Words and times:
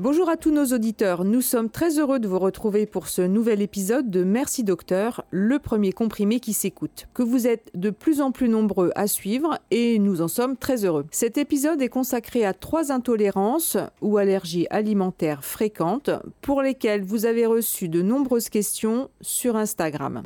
Bonjour 0.00 0.28
à 0.28 0.36
tous 0.36 0.52
nos 0.52 0.66
auditeurs, 0.66 1.24
nous 1.24 1.40
sommes 1.40 1.70
très 1.70 1.98
heureux 1.98 2.20
de 2.20 2.28
vous 2.28 2.38
retrouver 2.38 2.86
pour 2.86 3.08
ce 3.08 3.20
nouvel 3.20 3.60
épisode 3.60 4.10
de 4.10 4.22
Merci 4.22 4.62
Docteur, 4.62 5.24
le 5.32 5.58
premier 5.58 5.92
comprimé 5.92 6.38
qui 6.38 6.52
s'écoute, 6.52 7.08
que 7.14 7.24
vous 7.24 7.48
êtes 7.48 7.72
de 7.74 7.90
plus 7.90 8.20
en 8.20 8.30
plus 8.30 8.48
nombreux 8.48 8.92
à 8.94 9.08
suivre 9.08 9.58
et 9.72 9.98
nous 9.98 10.22
en 10.22 10.28
sommes 10.28 10.56
très 10.56 10.84
heureux. 10.84 11.04
Cet 11.10 11.36
épisode 11.36 11.82
est 11.82 11.88
consacré 11.88 12.44
à 12.44 12.54
trois 12.54 12.92
intolérances 12.92 13.76
ou 14.00 14.18
allergies 14.18 14.68
alimentaires 14.70 15.44
fréquentes 15.44 16.10
pour 16.42 16.62
lesquelles 16.62 17.02
vous 17.02 17.26
avez 17.26 17.46
reçu 17.46 17.88
de 17.88 18.00
nombreuses 18.00 18.50
questions 18.50 19.10
sur 19.20 19.56
Instagram. 19.56 20.22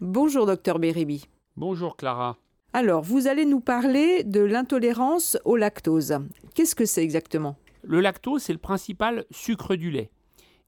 Bonjour 0.00 0.46
docteur 0.46 0.78
Beribi. 0.78 1.26
Bonjour 1.58 1.98
Clara. 1.98 2.38
Alors, 2.78 3.00
vous 3.00 3.26
allez 3.26 3.46
nous 3.46 3.60
parler 3.60 4.22
de 4.22 4.42
l'intolérance 4.42 5.38
au 5.46 5.56
lactose. 5.56 6.18
Qu'est-ce 6.54 6.74
que 6.74 6.84
c'est 6.84 7.02
exactement? 7.02 7.56
Le 7.82 8.02
lactose, 8.02 8.42
c'est 8.42 8.52
le 8.52 8.58
principal 8.58 9.24
sucre 9.30 9.76
du 9.76 9.90
lait. 9.90 10.10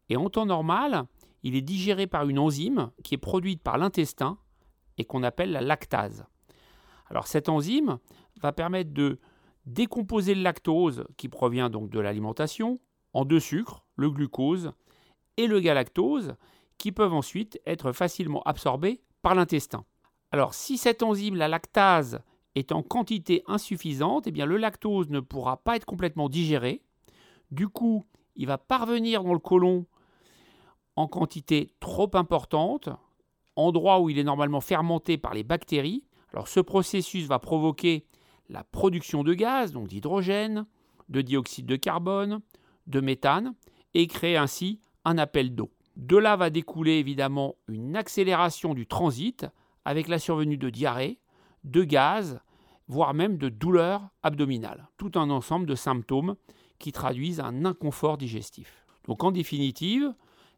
Et 0.08 0.16
en 0.16 0.30
temps 0.30 0.46
normal, 0.46 1.04
il 1.42 1.54
est 1.54 1.60
digéré 1.60 2.06
par 2.06 2.26
une 2.26 2.38
enzyme 2.38 2.90
qui 3.04 3.14
est 3.14 3.18
produite 3.18 3.62
par 3.62 3.76
l'intestin 3.76 4.38
et 4.96 5.04
qu'on 5.04 5.22
appelle 5.22 5.52
la 5.52 5.60
lactase. 5.60 6.24
Alors 7.10 7.26
cette 7.26 7.50
enzyme 7.50 7.98
va 8.40 8.52
permettre 8.52 8.94
de 8.94 9.18
décomposer 9.66 10.34
le 10.34 10.40
lactose, 10.40 11.04
qui 11.18 11.28
provient 11.28 11.68
donc 11.68 11.90
de 11.90 12.00
l'alimentation, 12.00 12.80
en 13.12 13.26
deux 13.26 13.38
sucres, 13.38 13.84
le 13.96 14.10
glucose 14.10 14.72
et 15.36 15.46
le 15.46 15.60
galactose, 15.60 16.36
qui 16.78 16.90
peuvent 16.90 17.12
ensuite 17.12 17.60
être 17.66 17.92
facilement 17.92 18.42
absorbés 18.44 19.02
par 19.20 19.34
l'intestin. 19.34 19.84
Alors, 20.30 20.54
si 20.54 20.76
cette 20.76 21.02
enzyme, 21.02 21.36
la 21.36 21.48
lactase, 21.48 22.20
est 22.54 22.72
en 22.72 22.82
quantité 22.82 23.42
insuffisante, 23.46 24.26
eh 24.26 24.30
le 24.30 24.56
lactose 24.56 25.08
ne 25.10 25.20
pourra 25.20 25.58
pas 25.58 25.76
être 25.76 25.84
complètement 25.84 26.28
digéré. 26.28 26.82
Du 27.50 27.68
coup, 27.68 28.04
il 28.36 28.46
va 28.46 28.58
parvenir 28.58 29.22
dans 29.22 29.32
le 29.32 29.38
côlon 29.38 29.86
en 30.96 31.06
quantité 31.06 31.70
trop 31.80 32.10
importante, 32.14 32.88
endroit 33.56 34.00
où 34.00 34.10
il 34.10 34.18
est 34.18 34.24
normalement 34.24 34.60
fermenté 34.60 35.16
par 35.16 35.34
les 35.34 35.44
bactéries. 35.44 36.04
Alors, 36.32 36.48
ce 36.48 36.60
processus 36.60 37.26
va 37.26 37.38
provoquer 37.38 38.06
la 38.48 38.64
production 38.64 39.22
de 39.22 39.34
gaz, 39.34 39.72
donc 39.72 39.88
d'hydrogène, 39.88 40.66
de 41.08 41.22
dioxyde 41.22 41.66
de 41.66 41.76
carbone, 41.76 42.40
de 42.86 43.00
méthane, 43.00 43.54
et 43.94 44.06
créer 44.06 44.36
ainsi 44.36 44.80
un 45.04 45.18
appel 45.18 45.54
d'eau. 45.54 45.70
De 45.96 46.16
là 46.16 46.36
va 46.36 46.50
découler 46.50 46.92
évidemment 46.92 47.56
une 47.66 47.96
accélération 47.96 48.74
du 48.74 48.86
transit 48.86 49.46
avec 49.84 50.08
la 50.08 50.18
survenue 50.18 50.56
de 50.56 50.70
diarrhée, 50.70 51.20
de 51.64 51.84
gaz, 51.84 52.40
voire 52.88 53.14
même 53.14 53.36
de 53.38 53.48
douleurs 53.48 54.08
abdominales. 54.22 54.88
Tout 54.96 55.12
un 55.14 55.30
ensemble 55.30 55.66
de 55.66 55.74
symptômes 55.74 56.36
qui 56.78 56.92
traduisent 56.92 57.40
un 57.40 57.64
inconfort 57.64 58.18
digestif. 58.18 58.84
Donc 59.06 59.24
en 59.24 59.30
définitive, 59.30 60.14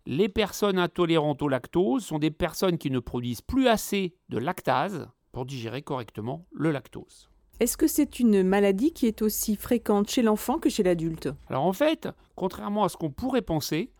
les 0.07 0.29
personnes 0.29 0.79
intolérantes 0.79 1.43
au 1.43 1.49
lactose 1.49 2.05
sont 2.05 2.19
des 2.19 2.31
personnes 2.31 2.79
qui 2.79 2.91
ne 2.91 2.99
produisent 2.99 3.43
plus 3.43 3.69
assez 3.69 4.15
de 4.29 4.39
lactase 4.39 5.09
pour 5.33 5.47
digérer 5.47 5.83
correctement 5.83 6.47
le 6.53 6.71
lactose. 6.71 7.29
Est-ce 7.61 7.77
que 7.77 7.87
c'est 7.87 8.21
une 8.21 8.43
maladie 8.43 8.93
qui 8.93 9.07
est 9.07 9.21
aussi 9.23 9.55
fréquente 9.55 10.09
chez 10.09 10.23
l'enfant 10.23 10.59
que 10.59 10.71
chez 10.71 10.83
l'adulte? 10.83 11.29
Alors 11.49 11.65
en 11.65 11.75
fait, 11.75 12.09
contrairement 12.35 12.85
à 12.85 12.89
ce 12.89 12.97
qu'on 12.97 13.11
pourrait 13.11 13.43
penser, 13.43 13.93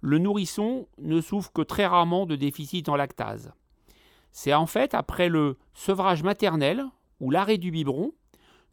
le 0.00 0.18
nourrisson 0.18 0.86
ne 0.98 1.20
souffre 1.20 1.52
que 1.52 1.62
très 1.62 1.86
rarement 1.86 2.26
de 2.26 2.36
déficit 2.36 2.88
en 2.88 2.94
lactase. 2.94 3.52
C'est 4.32 4.54
en 4.54 4.66
fait 4.66 4.94
après 4.94 5.28
le 5.28 5.56
sevrage 5.74 6.22
maternel 6.22 6.84
ou 7.20 7.30
l'arrêt 7.30 7.58
du 7.58 7.70
biberon 7.70 8.12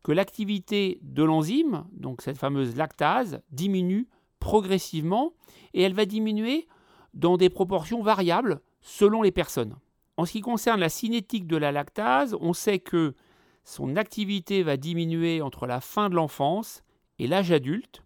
que 0.04 0.12
l'activité 0.12 1.00
de 1.02 1.24
l'enzyme, 1.24 1.86
donc 1.92 2.22
cette 2.22 2.38
fameuse 2.38 2.76
lactase, 2.76 3.42
diminue 3.50 4.08
progressivement 4.40 5.34
et 5.74 5.82
elle 5.82 5.96
va 5.96 6.06
diminuer 6.06 6.68
dans 7.16 7.38
des 7.38 7.50
proportions 7.50 8.04
variables 8.04 8.62
selon 8.82 9.24
les 9.24 9.32
personnes. 9.32 9.76
En 10.18 10.26
ce 10.26 10.34
qui 10.34 10.42
concerne 10.42 10.80
la 10.80 10.90
cinétique 10.90 11.48
de 11.48 11.58
la 11.58 11.72
lactase, 11.72 12.38
on 12.40 12.54
sait 12.54 12.80
que 12.80 13.16
son 13.64 13.96
activité 13.96 14.62
va 14.62 14.78
diminuer 14.78 15.42
entre 15.42 15.66
la 15.66 15.82
fin 15.82 16.10
de 16.10 16.16
l'enfance 16.16 16.84
et 17.18 17.28
l'âge 17.28 17.52
adulte, 17.52 18.04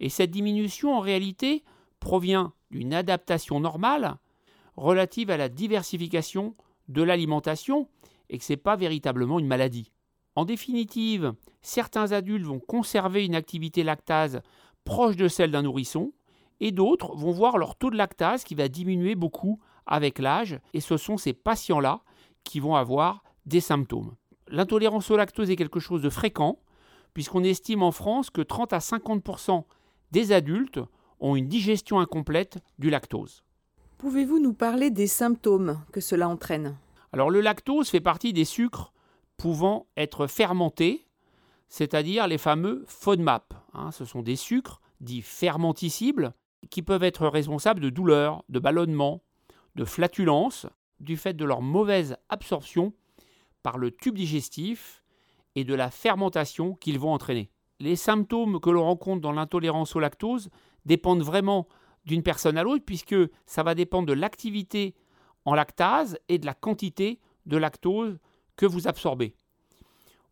et 0.00 0.10
cette 0.10 0.30
diminution 0.30 0.94
en 0.94 1.00
réalité 1.00 1.64
provient 1.98 2.52
d'une 2.70 2.92
adaptation 2.92 3.58
normale 3.58 4.16
relative 4.76 5.30
à 5.30 5.36
la 5.36 5.48
diversification 5.48 6.54
de 6.88 7.02
l'alimentation 7.02 7.88
et 8.30 8.38
que 8.38 8.44
ce 8.44 8.52
n'est 8.52 8.58
pas 8.58 8.76
véritablement 8.76 9.38
une 9.38 9.46
maladie. 9.46 9.92
En 10.34 10.44
définitive, 10.44 11.34
certains 11.62 12.12
adultes 12.12 12.44
vont 12.44 12.60
conserver 12.60 13.24
une 13.24 13.34
activité 13.34 13.82
lactase 13.82 14.40
proche 14.84 15.16
de 15.16 15.28
celle 15.28 15.50
d'un 15.50 15.62
nourrisson 15.62 16.12
et 16.60 16.72
d'autres 16.72 17.14
vont 17.16 17.32
voir 17.32 17.58
leur 17.58 17.76
taux 17.76 17.90
de 17.90 17.96
lactase 17.96 18.44
qui 18.44 18.54
va 18.54 18.68
diminuer 18.68 19.14
beaucoup 19.14 19.60
avec 19.86 20.18
l'âge 20.18 20.60
et 20.74 20.80
ce 20.80 20.96
sont 20.96 21.16
ces 21.16 21.32
patients-là 21.32 22.02
qui 22.44 22.60
vont 22.60 22.74
avoir 22.74 23.22
des 23.46 23.60
symptômes. 23.60 24.14
L'intolérance 24.48 25.10
au 25.10 25.16
lactose 25.16 25.50
est 25.50 25.56
quelque 25.56 25.80
chose 25.80 26.02
de 26.02 26.10
fréquent 26.10 26.58
puisqu'on 27.14 27.42
estime 27.42 27.82
en 27.82 27.90
France 27.90 28.30
que 28.30 28.40
30 28.40 28.72
à 28.72 28.78
50% 28.78 29.64
des 30.12 30.32
adultes 30.32 30.80
ont 31.20 31.36
une 31.36 31.48
digestion 31.48 31.98
incomplète 31.98 32.58
du 32.78 32.90
lactose. 32.90 33.42
Pouvez-vous 33.98 34.38
nous 34.38 34.54
parler 34.54 34.92
des 34.92 35.08
symptômes 35.08 35.80
que 35.90 36.00
cela 36.00 36.28
entraîne? 36.28 36.76
Alors 37.12 37.30
le 37.30 37.40
lactose 37.40 37.90
fait 37.90 38.00
partie 38.00 38.32
des 38.32 38.44
sucres 38.44 38.92
pouvant 39.36 39.88
être 39.96 40.28
fermentés, 40.28 41.04
c'est-à-dire 41.68 42.28
les 42.28 42.38
fameux 42.38 42.84
FODMAP. 42.86 43.54
Hein. 43.74 43.90
ce 43.90 44.04
sont 44.04 44.22
des 44.22 44.36
sucres 44.36 44.80
dits 45.00 45.20
fermenticibles 45.20 46.32
qui 46.70 46.82
peuvent 46.82 47.02
être 47.02 47.26
responsables 47.26 47.80
de 47.80 47.90
douleurs, 47.90 48.44
de 48.48 48.60
ballonnements, 48.60 49.24
de 49.74 49.84
flatulences, 49.84 50.66
du 51.00 51.16
fait 51.16 51.34
de 51.34 51.44
leur 51.44 51.60
mauvaise 51.60 52.16
absorption 52.28 52.92
par 53.64 53.78
le 53.78 53.90
tube 53.90 54.14
digestif 54.14 55.02
et 55.56 55.64
de 55.64 55.74
la 55.74 55.90
fermentation 55.90 56.74
qu'ils 56.74 57.00
vont 57.00 57.12
entraîner. 57.12 57.50
Les 57.80 57.96
symptômes 57.96 58.60
que 58.60 58.70
l'on 58.70 58.84
rencontre 58.84 59.22
dans 59.22 59.32
l'intolérance 59.32 59.96
au 59.96 59.98
lactose 59.98 60.50
dépendent 60.84 61.22
vraiment 61.22 61.66
d'une 62.08 62.22
personne 62.22 62.58
à 62.58 62.64
l'autre, 62.64 62.84
puisque 62.84 63.14
ça 63.46 63.62
va 63.62 63.74
dépendre 63.74 64.06
de 64.06 64.14
l'activité 64.14 64.94
en 65.44 65.54
lactase 65.54 66.18
et 66.28 66.38
de 66.38 66.46
la 66.46 66.54
quantité 66.54 67.20
de 67.46 67.56
lactose 67.56 68.18
que 68.56 68.66
vous 68.66 68.88
absorbez. 68.88 69.34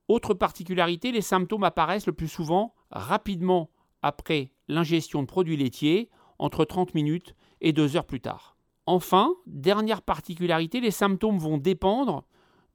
Autre 0.08 0.34
particularité, 0.34 1.12
les 1.12 1.20
symptômes 1.20 1.64
apparaissent 1.64 2.06
le 2.06 2.12
plus 2.12 2.28
souvent 2.28 2.74
rapidement 2.90 3.70
après 4.02 4.52
l'ingestion 4.68 5.20
de 5.22 5.26
produits 5.26 5.56
laitiers, 5.56 6.08
entre 6.38 6.64
30 6.64 6.94
minutes 6.94 7.34
et 7.60 7.72
2 7.72 7.96
heures 7.96 8.06
plus 8.06 8.20
tard. 8.20 8.56
Enfin, 8.86 9.34
dernière 9.46 10.02
particularité, 10.02 10.80
les 10.80 10.90
symptômes 10.90 11.38
vont 11.38 11.58
dépendre 11.58 12.24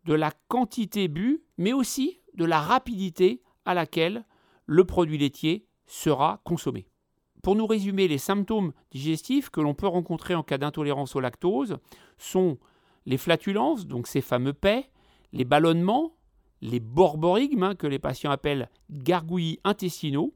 de 0.06 0.14
la 0.14 0.32
quantité 0.48 1.08
bue, 1.08 1.44
mais 1.58 1.74
aussi 1.74 2.22
de 2.36 2.46
la 2.46 2.60
rapidité 2.60 3.42
à 3.66 3.74
laquelle 3.74 4.26
le 4.66 4.84
produit 4.86 5.18
laitier 5.18 5.66
sera 5.86 6.42
consommé. 6.44 6.91
Pour 7.42 7.56
nous 7.56 7.66
résumer, 7.66 8.08
les 8.08 8.18
symptômes 8.18 8.72
digestifs 8.92 9.50
que 9.50 9.62
l'on 9.62 9.74
peut 9.74 9.88
rencontrer 9.88 10.36
en 10.36 10.44
cas 10.44 10.58
d'intolérance 10.58 11.16
au 11.16 11.20
lactose 11.20 11.78
sont 12.18 12.58
les 13.06 13.18
flatulences, 13.18 13.88
donc 13.88 14.08
ces 14.08 14.22
fameux 14.22 14.54
paix, 14.54 14.90
les 15.34 15.46
ballonnements, 15.46 16.14
les 16.62 16.80
borborigmes, 16.80 17.64
hein, 17.64 17.76
que 17.76 17.88
les 17.88 17.98
patients 17.98 18.32
appellent 18.32 18.70
gargouillis 18.92 19.60
intestinaux, 19.64 20.34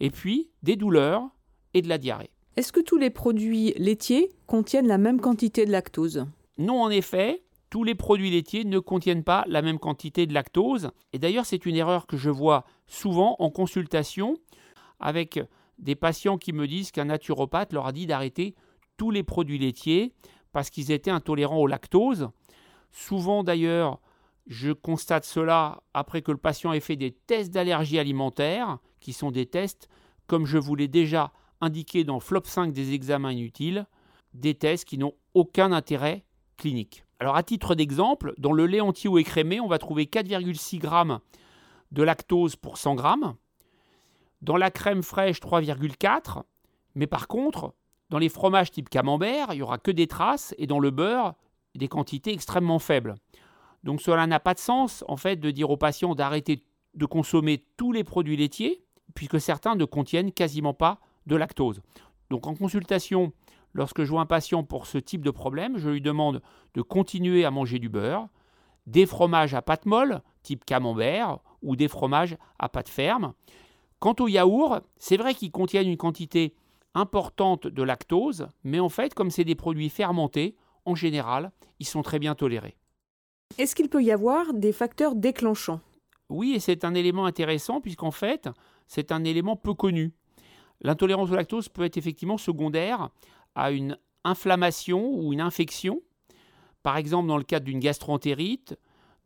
et 0.00 0.10
puis 0.10 0.50
des 0.64 0.74
douleurs 0.74 1.28
et 1.74 1.82
de 1.82 1.88
la 1.88 1.98
diarrhée. 1.98 2.30
Est-ce 2.56 2.72
que 2.72 2.80
tous 2.80 2.98
les 2.98 3.10
produits 3.10 3.72
laitiers 3.76 4.30
contiennent 4.46 4.88
la 4.88 4.98
même 4.98 5.20
quantité 5.20 5.64
de 5.64 5.70
lactose? 5.70 6.26
Non, 6.58 6.82
en 6.82 6.90
effet, 6.90 7.44
tous 7.70 7.84
les 7.84 7.94
produits 7.94 8.30
laitiers 8.30 8.64
ne 8.64 8.78
contiennent 8.78 9.24
pas 9.24 9.44
la 9.46 9.62
même 9.62 9.78
quantité 9.78 10.26
de 10.26 10.34
lactose. 10.34 10.90
Et 11.14 11.18
d'ailleurs, 11.18 11.46
c'est 11.46 11.64
une 11.64 11.76
erreur 11.76 12.06
que 12.06 12.18
je 12.18 12.28
vois 12.28 12.66
souvent 12.86 13.36
en 13.38 13.48
consultation 13.48 14.36
avec 15.00 15.40
des 15.82 15.96
patients 15.96 16.38
qui 16.38 16.52
me 16.52 16.66
disent 16.66 16.92
qu'un 16.92 17.06
naturopathe 17.06 17.72
leur 17.72 17.86
a 17.86 17.92
dit 17.92 18.06
d'arrêter 18.06 18.54
tous 18.96 19.10
les 19.10 19.22
produits 19.22 19.58
laitiers 19.58 20.14
parce 20.52 20.70
qu'ils 20.70 20.90
étaient 20.90 21.10
intolérants 21.10 21.58
au 21.58 21.66
lactose. 21.66 22.30
Souvent 22.92 23.42
d'ailleurs, 23.42 24.00
je 24.46 24.72
constate 24.72 25.24
cela 25.24 25.82
après 25.92 26.22
que 26.22 26.32
le 26.32 26.38
patient 26.38 26.72
ait 26.72 26.80
fait 26.80 26.96
des 26.96 27.12
tests 27.12 27.52
d'allergie 27.52 27.98
alimentaire, 27.98 28.78
qui 29.00 29.12
sont 29.12 29.30
des 29.30 29.46
tests, 29.46 29.88
comme 30.26 30.46
je 30.46 30.58
vous 30.58 30.74
l'ai 30.74 30.88
déjà 30.88 31.32
indiqué 31.60 32.04
dans 32.04 32.20
Flop 32.20 32.44
5 32.44 32.72
des 32.72 32.92
examens 32.92 33.32
inutiles, 33.32 33.86
des 34.34 34.54
tests 34.54 34.84
qui 34.84 34.98
n'ont 34.98 35.14
aucun 35.34 35.72
intérêt 35.72 36.24
clinique. 36.56 37.04
Alors 37.18 37.36
à 37.36 37.42
titre 37.42 37.74
d'exemple, 37.74 38.34
dans 38.38 38.52
le 38.52 38.66
lait 38.66 38.80
entier 38.80 39.08
ou 39.08 39.18
écrémé, 39.18 39.60
on 39.60 39.68
va 39.68 39.78
trouver 39.78 40.04
4,6 40.04 40.80
g 40.80 41.18
de 41.92 42.02
lactose 42.02 42.56
pour 42.56 42.78
100 42.78 42.96
g, 42.96 43.02
dans 44.42 44.56
la 44.56 44.70
crème 44.70 45.02
fraîche, 45.02 45.40
3,4. 45.40 46.42
Mais 46.94 47.06
par 47.06 47.28
contre, 47.28 47.74
dans 48.10 48.18
les 48.18 48.28
fromages 48.28 48.70
type 48.70 48.90
camembert, 48.90 49.48
il 49.52 49.56
n'y 49.56 49.62
aura 49.62 49.78
que 49.78 49.90
des 49.90 50.06
traces 50.06 50.54
et 50.58 50.66
dans 50.66 50.80
le 50.80 50.90
beurre, 50.90 51.34
des 51.74 51.88
quantités 51.88 52.32
extrêmement 52.32 52.78
faibles. 52.78 53.14
Donc 53.84 54.02
cela 54.02 54.26
n'a 54.26 54.40
pas 54.40 54.54
de 54.54 54.58
sens 54.58 55.04
en 55.08 55.16
fait 55.16 55.36
de 55.36 55.50
dire 55.50 55.70
aux 55.70 55.76
patients 55.76 56.14
d'arrêter 56.14 56.64
de 56.94 57.06
consommer 57.06 57.64
tous 57.76 57.92
les 57.92 58.04
produits 58.04 58.36
laitiers, 58.36 58.84
puisque 59.14 59.40
certains 59.40 59.74
ne 59.74 59.84
contiennent 59.84 60.32
quasiment 60.32 60.74
pas 60.74 61.00
de 61.26 61.36
lactose. 61.36 61.80
Donc 62.30 62.46
en 62.46 62.54
consultation, 62.54 63.32
lorsque 63.72 64.04
je 64.04 64.10
vois 64.10 64.20
un 64.20 64.26
patient 64.26 64.62
pour 64.62 64.86
ce 64.86 64.98
type 64.98 65.24
de 65.24 65.30
problème, 65.30 65.78
je 65.78 65.88
lui 65.88 66.00
demande 66.00 66.42
de 66.74 66.82
continuer 66.82 67.44
à 67.44 67.50
manger 67.50 67.78
du 67.78 67.88
beurre, 67.88 68.28
des 68.86 69.06
fromages 69.06 69.54
à 69.54 69.62
pâte 69.62 69.86
molle, 69.86 70.20
type 70.42 70.64
camembert, 70.64 71.38
ou 71.62 71.76
des 71.76 71.88
fromages 71.88 72.36
à 72.58 72.68
pâte 72.68 72.88
ferme. 72.88 73.32
Quant 74.02 74.16
au 74.18 74.26
yaourt, 74.26 74.82
c'est 74.98 75.16
vrai 75.16 75.32
qu'ils 75.32 75.52
contiennent 75.52 75.86
une 75.86 75.96
quantité 75.96 76.56
importante 76.92 77.68
de 77.68 77.84
lactose, 77.84 78.48
mais 78.64 78.80
en 78.80 78.88
fait, 78.88 79.14
comme 79.14 79.30
c'est 79.30 79.44
des 79.44 79.54
produits 79.54 79.90
fermentés, 79.90 80.56
en 80.84 80.96
général, 80.96 81.52
ils 81.78 81.86
sont 81.86 82.02
très 82.02 82.18
bien 82.18 82.34
tolérés. 82.34 82.76
Est-ce 83.58 83.76
qu'il 83.76 83.88
peut 83.88 84.02
y 84.02 84.10
avoir 84.10 84.54
des 84.54 84.72
facteurs 84.72 85.14
déclenchants? 85.14 85.78
Oui, 86.30 86.54
et 86.54 86.58
c'est 86.58 86.84
un 86.84 86.94
élément 86.94 87.26
intéressant 87.26 87.80
puisqu'en 87.80 88.10
fait, 88.10 88.48
c'est 88.88 89.12
un 89.12 89.22
élément 89.22 89.54
peu 89.54 89.72
connu. 89.72 90.12
L'intolérance 90.80 91.30
au 91.30 91.36
lactose 91.36 91.68
peut 91.68 91.84
être 91.84 91.96
effectivement 91.96 92.38
secondaire 92.38 93.10
à 93.54 93.70
une 93.70 93.96
inflammation 94.24 95.12
ou 95.14 95.32
une 95.32 95.40
infection, 95.40 96.02
par 96.82 96.96
exemple 96.96 97.28
dans 97.28 97.38
le 97.38 97.44
cadre 97.44 97.66
d'une 97.66 97.78
gastroentérite, 97.78 98.76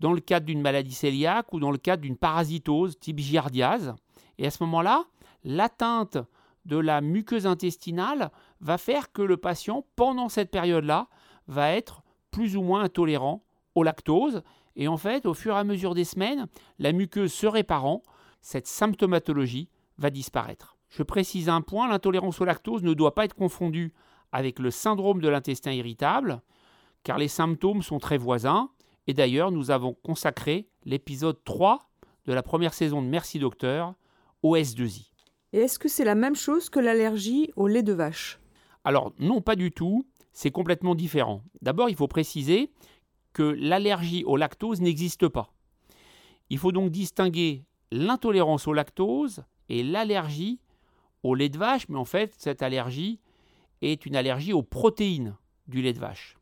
dans 0.00 0.12
le 0.12 0.20
cadre 0.20 0.44
d'une 0.44 0.60
maladie 0.60 0.94
cœliaque 0.94 1.54
ou 1.54 1.60
dans 1.60 1.70
le 1.70 1.78
cadre 1.78 2.02
d'une 2.02 2.18
parasitose 2.18 2.98
type 2.98 3.20
giardiase. 3.20 3.94
Et 4.38 4.46
à 4.46 4.50
ce 4.50 4.62
moment-là, 4.64 5.04
l'atteinte 5.44 6.18
de 6.64 6.76
la 6.76 7.00
muqueuse 7.00 7.46
intestinale 7.46 8.30
va 8.60 8.78
faire 8.78 9.12
que 9.12 9.22
le 9.22 9.36
patient, 9.36 9.86
pendant 9.96 10.28
cette 10.28 10.50
période-là, 10.50 11.08
va 11.46 11.72
être 11.72 12.02
plus 12.30 12.56
ou 12.56 12.62
moins 12.62 12.82
intolérant 12.82 13.44
au 13.74 13.82
lactose. 13.82 14.42
Et 14.74 14.88
en 14.88 14.96
fait, 14.96 15.26
au 15.26 15.34
fur 15.34 15.54
et 15.54 15.58
à 15.58 15.64
mesure 15.64 15.94
des 15.94 16.04
semaines, 16.04 16.46
la 16.78 16.92
muqueuse 16.92 17.32
se 17.32 17.46
réparant, 17.46 18.02
cette 18.40 18.66
symptomatologie 18.66 19.68
va 19.98 20.10
disparaître. 20.10 20.76
Je 20.88 21.02
précise 21.02 21.48
un 21.48 21.62
point, 21.62 21.88
l'intolérance 21.88 22.40
au 22.40 22.44
lactose 22.44 22.82
ne 22.82 22.94
doit 22.94 23.14
pas 23.14 23.24
être 23.24 23.34
confondue 23.34 23.94
avec 24.32 24.58
le 24.58 24.70
syndrome 24.70 25.20
de 25.20 25.28
l'intestin 25.28 25.72
irritable, 25.72 26.42
car 27.04 27.18
les 27.18 27.28
symptômes 27.28 27.82
sont 27.82 27.98
très 27.98 28.18
voisins. 28.18 28.70
Et 29.06 29.14
d'ailleurs, 29.14 29.52
nous 29.52 29.70
avons 29.70 29.94
consacré 29.94 30.68
l'épisode 30.84 31.42
3 31.44 31.88
de 32.26 32.32
la 32.32 32.42
première 32.42 32.74
saison 32.74 33.02
de 33.02 33.06
Merci 33.06 33.38
Docteur 33.38 33.94
au 34.46 34.56
S2I. 34.56 35.10
Et 35.52 35.58
est-ce 35.58 35.78
que 35.78 35.88
c'est 35.88 36.04
la 36.04 36.14
même 36.14 36.36
chose 36.36 36.70
que 36.70 36.80
l'allergie 36.80 37.50
au 37.56 37.66
lait 37.66 37.82
de 37.82 37.92
vache? 37.92 38.38
Alors 38.84 39.12
non, 39.18 39.40
pas 39.40 39.56
du 39.56 39.72
tout, 39.72 40.06
c'est 40.32 40.50
complètement 40.50 40.94
différent. 40.94 41.42
D'abord, 41.62 41.88
il 41.88 41.96
faut 41.96 42.08
préciser 42.08 42.70
que 43.32 43.42
l'allergie 43.42 44.24
au 44.24 44.36
lactose 44.36 44.80
n'existe 44.80 45.28
pas. 45.28 45.52
Il 46.50 46.58
faut 46.58 46.72
donc 46.72 46.90
distinguer 46.90 47.64
l'intolérance 47.90 48.68
au 48.68 48.72
lactose 48.72 49.44
et 49.68 49.82
l'allergie 49.82 50.60
au 51.22 51.34
lait 51.34 51.48
de 51.48 51.58
vache, 51.58 51.88
mais 51.88 51.98
en 51.98 52.04
fait, 52.04 52.32
cette 52.38 52.62
allergie 52.62 53.20
est 53.82 54.06
une 54.06 54.16
allergie 54.16 54.52
aux 54.52 54.62
protéines 54.62 55.36
du 55.66 55.82
lait 55.82 55.92
de 55.92 55.98
vache. 55.98 56.36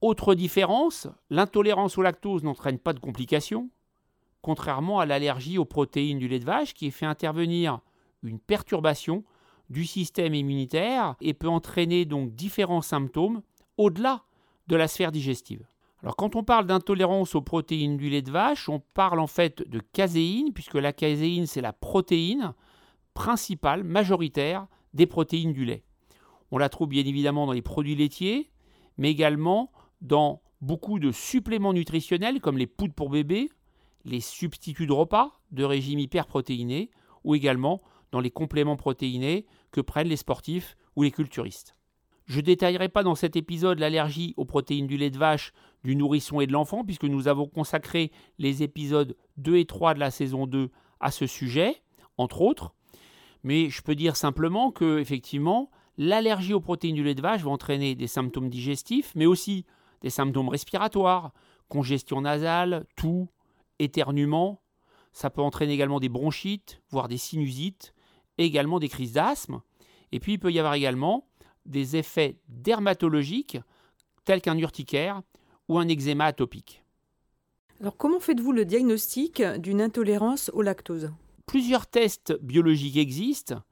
Autre 0.00 0.34
différence, 0.34 1.08
l'intolérance 1.28 1.98
au 1.98 2.02
lactose 2.02 2.42
n'entraîne 2.42 2.78
pas 2.78 2.92
de 2.92 3.00
complications, 3.00 3.70
contrairement 4.42 5.00
à 5.00 5.06
l'allergie 5.06 5.58
aux 5.58 5.64
protéines 5.64 6.18
du 6.18 6.28
lait 6.28 6.38
de 6.38 6.44
vache 6.44 6.74
qui 6.74 6.90
fait 6.90 7.06
intervenir 7.06 7.80
une 8.22 8.38
perturbation 8.38 9.24
du 9.68 9.84
système 9.84 10.34
immunitaire 10.34 11.16
et 11.20 11.34
peut 11.34 11.48
entraîner 11.48 12.04
donc 12.04 12.34
différents 12.34 12.82
symptômes 12.82 13.42
au-delà 13.76 14.24
de 14.66 14.76
la 14.76 14.88
sphère 14.88 15.12
digestive. 15.12 15.66
Alors 16.02 16.16
quand 16.16 16.34
on 16.34 16.42
parle 16.42 16.66
d'intolérance 16.66 17.34
aux 17.34 17.42
protéines 17.42 17.96
du 17.96 18.08
lait 18.08 18.22
de 18.22 18.30
vache, 18.30 18.68
on 18.68 18.80
parle 18.94 19.20
en 19.20 19.26
fait 19.26 19.68
de 19.68 19.80
caséine, 19.80 20.52
puisque 20.52 20.74
la 20.74 20.92
caséine 20.92 21.46
c'est 21.46 21.60
la 21.60 21.72
protéine 21.72 22.54
principale, 23.14 23.84
majoritaire 23.84 24.66
des 24.94 25.06
protéines 25.06 25.52
du 25.52 25.64
lait. 25.64 25.84
On 26.50 26.58
la 26.58 26.68
trouve 26.68 26.88
bien 26.88 27.04
évidemment 27.04 27.46
dans 27.46 27.52
les 27.52 27.62
produits 27.62 27.94
laitiers, 27.94 28.50
mais 28.96 29.10
également 29.10 29.70
dans 30.00 30.42
beaucoup 30.60 30.98
de 30.98 31.12
suppléments 31.12 31.72
nutritionnels 31.72 32.40
comme 32.40 32.58
les 32.58 32.66
poudres 32.66 32.94
pour 32.94 33.10
bébés, 33.10 33.50
les 34.04 34.20
substituts 34.20 34.86
de 34.86 34.92
repas 34.92 35.40
de 35.50 35.64
régime 35.64 35.98
hyperprotéiné 35.98 36.90
ou 37.24 37.34
également 37.34 37.82
dans 38.12 38.20
les 38.20 38.30
compléments 38.30 38.76
protéinés 38.76 39.46
que 39.70 39.80
prennent 39.80 40.08
les 40.08 40.16
sportifs 40.16 40.76
ou 40.96 41.02
les 41.02 41.10
culturistes. 41.10 41.76
Je 42.26 42.36
ne 42.36 42.42
détaillerai 42.42 42.88
pas 42.88 43.02
dans 43.02 43.16
cet 43.16 43.34
épisode 43.34 43.80
l'allergie 43.80 44.34
aux 44.36 44.44
protéines 44.44 44.86
du 44.86 44.96
lait 44.96 45.10
de 45.10 45.18
vache 45.18 45.52
du 45.82 45.96
nourrisson 45.96 46.40
et 46.40 46.46
de 46.46 46.52
l'enfant, 46.52 46.84
puisque 46.84 47.04
nous 47.04 47.26
avons 47.26 47.48
consacré 47.48 48.12
les 48.38 48.62
épisodes 48.62 49.16
2 49.38 49.56
et 49.56 49.64
3 49.64 49.94
de 49.94 50.00
la 50.00 50.10
saison 50.10 50.46
2 50.46 50.70
à 51.00 51.10
ce 51.10 51.26
sujet, 51.26 51.82
entre 52.18 52.42
autres. 52.42 52.72
Mais 53.42 53.68
je 53.68 53.82
peux 53.82 53.94
dire 53.94 54.16
simplement 54.16 54.70
que, 54.70 54.98
effectivement, 55.00 55.70
l'allergie 55.96 56.54
aux 56.54 56.60
protéines 56.60 56.94
du 56.94 57.02
lait 57.02 57.14
de 57.14 57.22
vache 57.22 57.42
va 57.42 57.50
entraîner 57.50 57.94
des 57.94 58.06
symptômes 58.06 58.48
digestifs, 58.48 59.12
mais 59.16 59.26
aussi 59.26 59.64
des 60.02 60.10
symptômes 60.10 60.48
respiratoires, 60.48 61.32
congestion 61.68 62.20
nasale, 62.20 62.86
toux, 62.96 63.28
éternuement. 63.80 64.62
Ça 65.12 65.30
peut 65.30 65.42
entraîner 65.42 65.72
également 65.72 66.00
des 66.00 66.08
bronchites, 66.08 66.80
voire 66.90 67.08
des 67.08 67.18
sinusites, 67.18 67.94
également 68.38 68.78
des 68.78 68.88
crises 68.88 69.12
d'asthme. 69.12 69.60
Et 70.12 70.20
puis 70.20 70.34
il 70.34 70.38
peut 70.38 70.52
y 70.52 70.58
avoir 70.58 70.74
également 70.74 71.28
des 71.66 71.96
effets 71.96 72.38
dermatologiques 72.48 73.58
tels 74.24 74.40
qu'un 74.40 74.58
urticaire 74.58 75.22
ou 75.68 75.78
un 75.78 75.88
eczéma 75.88 76.26
atopique. 76.26 76.84
Alors 77.80 77.96
comment 77.96 78.20
faites-vous 78.20 78.52
le 78.52 78.64
diagnostic 78.64 79.42
d'une 79.58 79.80
intolérance 79.80 80.50
au 80.54 80.62
lactose? 80.62 81.10
Plusieurs 81.46 81.86
tests 81.86 82.38
biologiques 82.42 82.96
existent, 82.96 83.62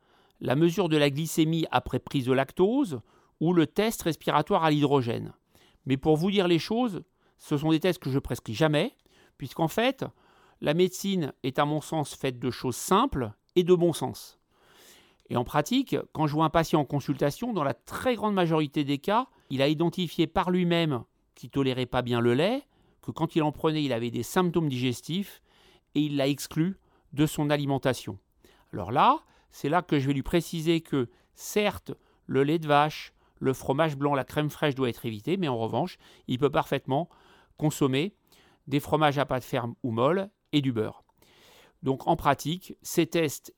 la 0.41 0.57
mesure 0.57 0.89
de 0.89 0.97
la 0.97 1.11
glycémie 1.11 1.67
après 1.71 1.99
prise 1.99 2.25
de 2.27 2.33
lactose 2.33 3.01
ou 3.41 3.53
le 3.53 3.67
test 3.67 4.03
respiratoire 4.03 4.65
à 4.65 4.71
l'hydrogène. 4.71 5.33
Mais 5.87 5.97
pour 5.97 6.17
vous 6.17 6.31
dire 6.31 6.49
les 6.49 6.59
choses, 6.59 7.03
ce 7.37 7.57
sont 7.57 7.71
des 7.71 7.81
tests 7.81 8.01
que 8.01 8.11
je 8.11 8.19
prescris 8.19 8.55
jamais, 8.55 8.93
puisqu'en 9.39 9.69
fait, 9.69 10.05
la 10.61 10.75
médecine 10.75 11.33
est 11.43 11.59
à 11.59 11.65
mon 11.65 11.81
sens 11.81 12.15
faite 12.15 12.39
de 12.39 12.51
choses 12.51 12.77
simples 12.77 13.33
et 13.57 13.63
de 13.63 13.75
bon 13.75 13.93
sens. 13.93 14.39
Et 15.31 15.37
en 15.37 15.45
pratique, 15.45 15.97
quand 16.13 16.27
je 16.27 16.35
vois 16.35 16.47
un 16.47 16.51
patient 16.51 16.81
en 16.81 16.85
consultation, 16.85 17.53
dans 17.53 17.65
la 17.65 17.75
très 17.75 18.15
grande 18.15 18.35
majorité 18.35 18.85
des 18.85 18.99
cas, 18.99 19.29
il 19.51 19.63
a 19.63 19.69
identifié 19.69 20.27
par 20.27 20.51
lui-même 20.51 21.05
qu'il 21.35 21.51
tolérait 21.51 21.87
pas 21.87 22.03
bien 22.03 22.21
le 22.21 22.35
lait, 22.35 22.63
que 23.03 23.11
quand 23.11 23.37
il 23.37 23.43
en 23.43 23.53
prenait, 23.53 23.85
il 23.85 23.93
avait 23.93 24.11
des 24.11 24.23
symptômes 24.23 24.69
digestifs, 24.69 25.43
et 25.95 26.01
il 26.01 26.17
l'a 26.17 26.29
exclu 26.29 26.79
de 27.13 27.27
son 27.27 27.51
alimentation. 27.51 28.19
Alors 28.73 28.93
là, 28.93 29.21
c'est 29.51 29.69
là 29.69 29.83
que 29.83 29.99
je 29.99 30.07
vais 30.07 30.13
lui 30.13 30.23
préciser 30.23 30.81
que, 30.81 31.09
certes, 31.35 31.93
le 32.27 32.43
lait 32.43 32.59
de 32.59 32.67
vache, 32.67 33.13
le 33.39 33.53
fromage 33.53 33.97
blanc, 33.97 34.15
la 34.15 34.25
crème 34.25 34.51
fraîche 34.51 34.75
doit 34.75 34.89
être 34.89 35.07
évité, 35.07 35.37
mais 35.37 35.49
en 35.49 35.57
revanche, 35.57 35.99
il 36.27 36.39
peut 36.39 36.51
parfaitement 36.51 37.09
consommer 37.57 38.15
des 38.69 38.81
fromages 38.81 39.19
à 39.19 39.27
pâte 39.27 39.43
ferme 39.43 39.75
ou 39.83 39.91
molle 39.91 40.31
et 40.53 40.61
du 40.61 40.73
beurre. 40.73 41.03
Donc 41.83 42.07
en 42.07 42.17
pratique, 42.17 42.77
ces 42.83 43.07
tests 43.07 43.55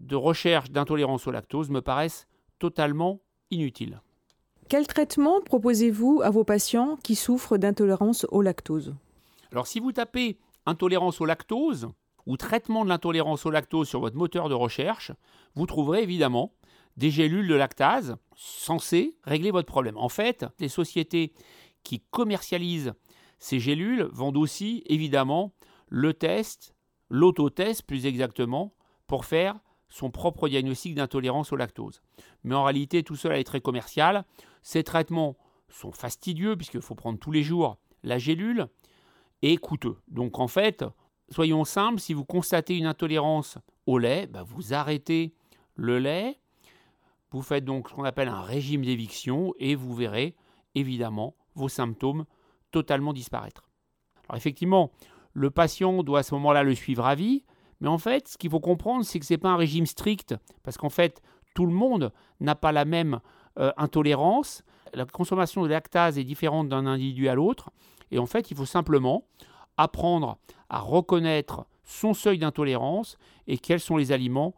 de 0.00 0.16
recherche 0.16 0.70
d'intolérance 0.70 1.26
au 1.26 1.30
lactose 1.30 1.70
me 1.70 1.80
paraissent 1.80 2.26
totalement 2.58 3.20
inutiles. 3.50 4.00
Quel 4.68 4.86
traitement 4.86 5.40
proposez-vous 5.42 6.22
à 6.24 6.30
vos 6.30 6.44
patients 6.44 6.96
qui 7.02 7.14
souffrent 7.14 7.58
d'intolérance 7.58 8.26
au 8.30 8.42
lactose? 8.42 8.94
Alors 9.52 9.66
si 9.66 9.78
vous 9.78 9.92
tapez 9.92 10.38
intolérance 10.66 11.20
au 11.20 11.26
lactose 11.26 11.88
ou 12.26 12.36
traitement 12.36 12.84
de 12.84 12.88
l'intolérance 12.88 13.44
au 13.44 13.50
lactose 13.50 13.88
sur 13.88 14.00
votre 14.00 14.16
moteur 14.16 14.48
de 14.48 14.54
recherche, 14.54 15.12
vous 15.54 15.66
trouverez 15.66 16.02
évidemment 16.02 16.54
des 16.96 17.10
gélules 17.10 17.48
de 17.48 17.54
lactase 17.54 18.16
censées 18.36 19.18
régler 19.24 19.50
votre 19.50 19.66
problème. 19.66 19.98
En 19.98 20.08
fait, 20.08 20.46
les 20.58 20.68
sociétés 20.68 21.34
qui 21.82 22.00
commercialisent 22.10 22.94
ces 23.38 23.58
gélules 23.58 24.08
vendent 24.12 24.36
aussi 24.36 24.82
évidemment 24.86 25.52
le 25.88 26.14
test, 26.14 26.74
l'autotest 27.08 27.82
plus 27.82 28.06
exactement, 28.06 28.74
pour 29.06 29.24
faire 29.24 29.58
son 29.88 30.10
propre 30.10 30.48
diagnostic 30.48 30.94
d'intolérance 30.94 31.52
au 31.52 31.56
lactose. 31.56 32.02
Mais 32.42 32.54
en 32.54 32.64
réalité, 32.64 33.02
tout 33.02 33.16
cela 33.16 33.38
est 33.38 33.44
très 33.44 33.60
commercial. 33.60 34.24
Ces 34.62 34.82
traitements 34.82 35.36
sont 35.68 35.92
fastidieux 35.92 36.56
puisqu'il 36.56 36.80
faut 36.80 36.94
prendre 36.94 37.18
tous 37.18 37.30
les 37.30 37.42
jours 37.42 37.78
la 38.02 38.18
gélule 38.18 38.68
et 39.42 39.56
coûteux. 39.56 39.96
Donc 40.08 40.38
en 40.38 40.48
fait, 40.48 40.84
soyons 41.30 41.64
simples, 41.64 42.00
si 42.00 42.14
vous 42.14 42.24
constatez 42.24 42.76
une 42.76 42.86
intolérance 42.86 43.58
au 43.86 43.98
lait, 43.98 44.26
bah, 44.26 44.42
vous 44.42 44.74
arrêtez 44.74 45.34
le 45.74 45.98
lait, 45.98 46.40
vous 47.30 47.42
faites 47.42 47.64
donc 47.64 47.88
ce 47.88 47.94
qu'on 47.94 48.04
appelle 48.04 48.28
un 48.28 48.42
régime 48.42 48.84
d'éviction 48.84 49.54
et 49.58 49.74
vous 49.74 49.94
verrez 49.94 50.36
évidemment 50.74 51.34
vos 51.54 51.68
symptômes 51.68 52.24
totalement 52.74 53.12
disparaître. 53.12 53.70
Alors 54.28 54.36
effectivement, 54.36 54.90
le 55.32 55.50
patient 55.50 56.02
doit 56.02 56.20
à 56.20 56.22
ce 56.24 56.34
moment-là 56.34 56.64
le 56.64 56.74
suivre 56.74 57.06
à 57.06 57.14
vie, 57.14 57.44
mais 57.80 57.88
en 57.88 57.98
fait, 57.98 58.26
ce 58.26 58.36
qu'il 58.36 58.50
faut 58.50 58.58
comprendre, 58.58 59.04
c'est 59.04 59.20
que 59.20 59.26
ce 59.26 59.34
n'est 59.34 59.38
pas 59.38 59.50
un 59.50 59.56
régime 59.56 59.86
strict, 59.86 60.34
parce 60.64 60.76
qu'en 60.76 60.88
fait, 60.90 61.22
tout 61.54 61.66
le 61.66 61.72
monde 61.72 62.12
n'a 62.40 62.56
pas 62.56 62.72
la 62.72 62.84
même 62.84 63.20
euh, 63.60 63.70
intolérance. 63.76 64.64
La 64.92 65.04
consommation 65.04 65.62
de 65.62 65.68
lactase 65.68 66.18
est 66.18 66.24
différente 66.24 66.68
d'un 66.68 66.86
individu 66.86 67.28
à 67.28 67.36
l'autre. 67.36 67.70
Et 68.10 68.18
en 68.18 68.26
fait, 68.26 68.50
il 68.50 68.56
faut 68.56 68.66
simplement 68.66 69.24
apprendre 69.76 70.38
à 70.68 70.80
reconnaître 70.80 71.66
son 71.84 72.12
seuil 72.12 72.38
d'intolérance 72.38 73.18
et 73.46 73.56
quels 73.58 73.80
sont 73.80 73.96
les 73.96 74.10
aliments 74.10 74.54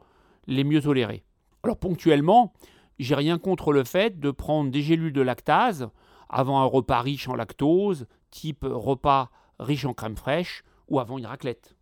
les 0.46 0.64
mieux 0.64 0.80
tolérés. 0.80 1.24
Alors 1.64 1.76
ponctuellement, 1.76 2.54
j'ai 2.98 3.14
rien 3.14 3.38
contre 3.38 3.72
le 3.72 3.84
fait 3.84 4.18
de 4.20 4.30
prendre 4.30 4.70
des 4.70 4.80
gélules 4.80 5.12
de 5.12 5.20
lactase 5.20 5.90
avant 6.28 6.60
un 6.60 6.64
repas 6.64 7.00
riche 7.00 7.28
en 7.28 7.34
lactose, 7.34 8.06
type 8.30 8.64
repas 8.68 9.30
riche 9.58 9.84
en 9.84 9.94
crème 9.94 10.16
fraîche 10.16 10.64
ou 10.88 11.00
avant 11.00 11.18
une 11.18 11.26
raclette. 11.26 11.74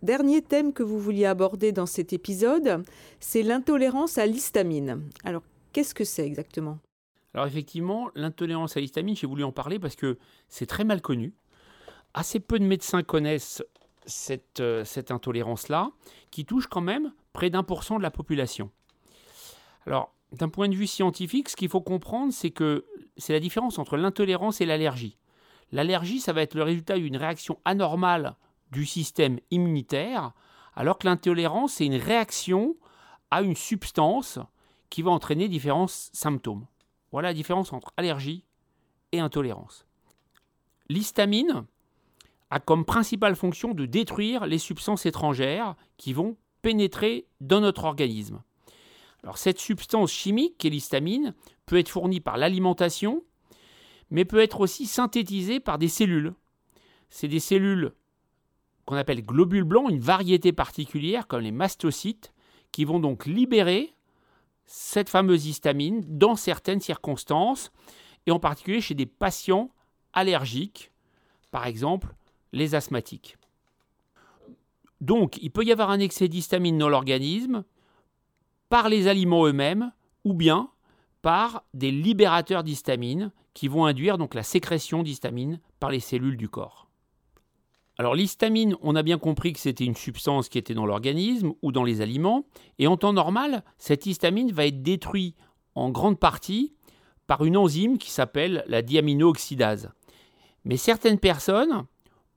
Dernier 0.00 0.42
thème 0.42 0.72
que 0.72 0.84
vous 0.84 1.00
vouliez 1.00 1.26
aborder 1.26 1.72
dans 1.72 1.86
cet 1.86 2.12
épisode, 2.12 2.84
c'est 3.18 3.42
l'intolérance 3.42 4.16
à 4.16 4.26
l'histamine. 4.26 5.02
Alors, 5.24 5.42
qu'est-ce 5.72 5.92
que 5.92 6.04
c'est 6.04 6.24
exactement? 6.24 6.78
Alors 7.34 7.46
effectivement, 7.46 8.08
l'intolérance 8.14 8.76
à 8.76 8.80
l'histamine, 8.80 9.16
j'ai 9.16 9.26
voulu 9.26 9.44
en 9.44 9.52
parler 9.52 9.78
parce 9.78 9.96
que 9.96 10.18
c'est 10.48 10.66
très 10.66 10.84
mal 10.84 11.00
connu. 11.02 11.34
Assez 12.14 12.40
peu 12.40 12.58
de 12.58 12.64
médecins 12.64 13.02
connaissent 13.02 13.62
cette, 14.06 14.60
euh, 14.60 14.84
cette 14.84 15.10
intolérance-là, 15.10 15.90
qui 16.30 16.44
touche 16.44 16.66
quand 16.66 16.80
même 16.80 17.12
près 17.32 17.50
d'un 17.50 17.62
pour 17.62 17.84
cent 17.84 17.98
de 17.98 18.02
la 18.02 18.10
population. 18.10 18.70
Alors, 19.86 20.14
d'un 20.32 20.48
point 20.48 20.68
de 20.68 20.74
vue 20.74 20.86
scientifique, 20.86 21.48
ce 21.48 21.56
qu'il 21.56 21.68
faut 21.68 21.80
comprendre, 21.80 22.32
c'est 22.32 22.50
que 22.50 22.84
c'est 23.16 23.32
la 23.32 23.40
différence 23.40 23.78
entre 23.78 23.96
l'intolérance 23.96 24.60
et 24.60 24.66
l'allergie. 24.66 25.18
L'allergie, 25.72 26.20
ça 26.20 26.32
va 26.32 26.42
être 26.42 26.54
le 26.54 26.62
résultat 26.62 26.98
d'une 26.98 27.16
réaction 27.16 27.58
anormale 27.64 28.36
du 28.70 28.86
système 28.86 29.38
immunitaire, 29.50 30.32
alors 30.74 30.98
que 30.98 31.06
l'intolérance, 31.06 31.74
c'est 31.74 31.86
une 31.86 31.96
réaction 31.96 32.76
à 33.30 33.42
une 33.42 33.56
substance 33.56 34.38
qui 34.90 35.02
va 35.02 35.10
entraîner 35.10 35.48
différents 35.48 35.86
symptômes. 35.88 36.66
Voilà 37.12 37.28
la 37.28 37.34
différence 37.34 37.72
entre 37.72 37.92
allergie 37.96 38.44
et 39.12 39.20
intolérance. 39.20 39.86
L'histamine 40.88 41.64
a 42.50 42.60
comme 42.60 42.84
principale 42.84 43.36
fonction 43.36 43.74
de 43.74 43.86
détruire 43.86 44.46
les 44.46 44.58
substances 44.58 45.04
étrangères 45.04 45.74
qui 45.96 46.12
vont 46.12 46.36
pénétrer 46.62 47.26
dans 47.40 47.60
notre 47.60 47.84
organisme. 47.84 48.42
Alors 49.22 49.38
cette 49.38 49.58
substance 49.58 50.12
chimique, 50.12 50.58
qui 50.58 50.68
est 50.68 50.70
l'histamine, 50.70 51.34
peut 51.66 51.78
être 51.78 51.88
fournie 51.88 52.20
par 52.20 52.36
l'alimentation, 52.36 53.22
mais 54.10 54.24
peut 54.24 54.40
être 54.40 54.60
aussi 54.60 54.86
synthétisée 54.86 55.60
par 55.60 55.78
des 55.78 55.88
cellules. 55.88 56.34
C'est 57.10 57.28
des 57.28 57.40
cellules 57.40 57.92
qu'on 58.84 58.96
appelle 58.96 59.24
globules 59.24 59.64
blancs, 59.64 59.90
une 59.90 60.00
variété 60.00 60.52
particulière 60.52 61.26
comme 61.26 61.42
les 61.42 61.52
mastocytes, 61.52 62.32
qui 62.72 62.84
vont 62.84 63.00
donc 63.00 63.26
libérer 63.26 63.94
cette 64.66 65.08
fameuse 65.08 65.46
histamine 65.46 66.04
dans 66.06 66.36
certaines 66.36 66.80
circonstances, 66.80 67.70
et 68.26 68.30
en 68.30 68.38
particulier 68.38 68.80
chez 68.80 68.94
des 68.94 69.06
patients 69.06 69.70
allergiques, 70.12 70.92
par 71.50 71.66
exemple 71.66 72.14
les 72.52 72.74
asthmatiques. 72.74 73.36
Donc 75.00 75.38
il 75.42 75.50
peut 75.50 75.64
y 75.64 75.72
avoir 75.72 75.90
un 75.90 76.00
excès 76.00 76.28
d'histamine 76.28 76.78
dans 76.78 76.88
l'organisme 76.88 77.64
par 78.68 78.88
les 78.88 79.08
aliments 79.08 79.46
eux-mêmes 79.46 79.92
ou 80.24 80.34
bien 80.34 80.70
par 81.22 81.64
des 81.74 81.90
libérateurs 81.90 82.62
d'histamine 82.62 83.32
qui 83.54 83.68
vont 83.68 83.86
induire 83.86 84.18
donc 84.18 84.34
la 84.34 84.42
sécrétion 84.42 85.02
d'histamine 85.02 85.60
par 85.80 85.90
les 85.90 86.00
cellules 86.00 86.36
du 86.36 86.48
corps. 86.48 86.88
Alors 87.98 88.14
l'histamine, 88.14 88.76
on 88.80 88.94
a 88.94 89.02
bien 89.02 89.18
compris 89.18 89.52
que 89.52 89.58
c'était 89.58 89.84
une 89.84 89.96
substance 89.96 90.48
qui 90.48 90.58
était 90.58 90.74
dans 90.74 90.86
l'organisme 90.86 91.52
ou 91.62 91.72
dans 91.72 91.82
les 91.82 92.00
aliments, 92.00 92.46
et 92.78 92.86
en 92.86 92.96
temps 92.96 93.12
normal, 93.12 93.64
cette 93.76 94.06
histamine 94.06 94.52
va 94.52 94.66
être 94.66 94.82
détruite 94.82 95.36
en 95.74 95.90
grande 95.90 96.20
partie 96.20 96.74
par 97.26 97.44
une 97.44 97.56
enzyme 97.56 97.98
qui 97.98 98.10
s'appelle 98.10 98.64
la 98.68 98.82
diaminooxydase. 98.82 99.90
Mais 100.64 100.76
certaines 100.76 101.18
personnes 101.18 101.86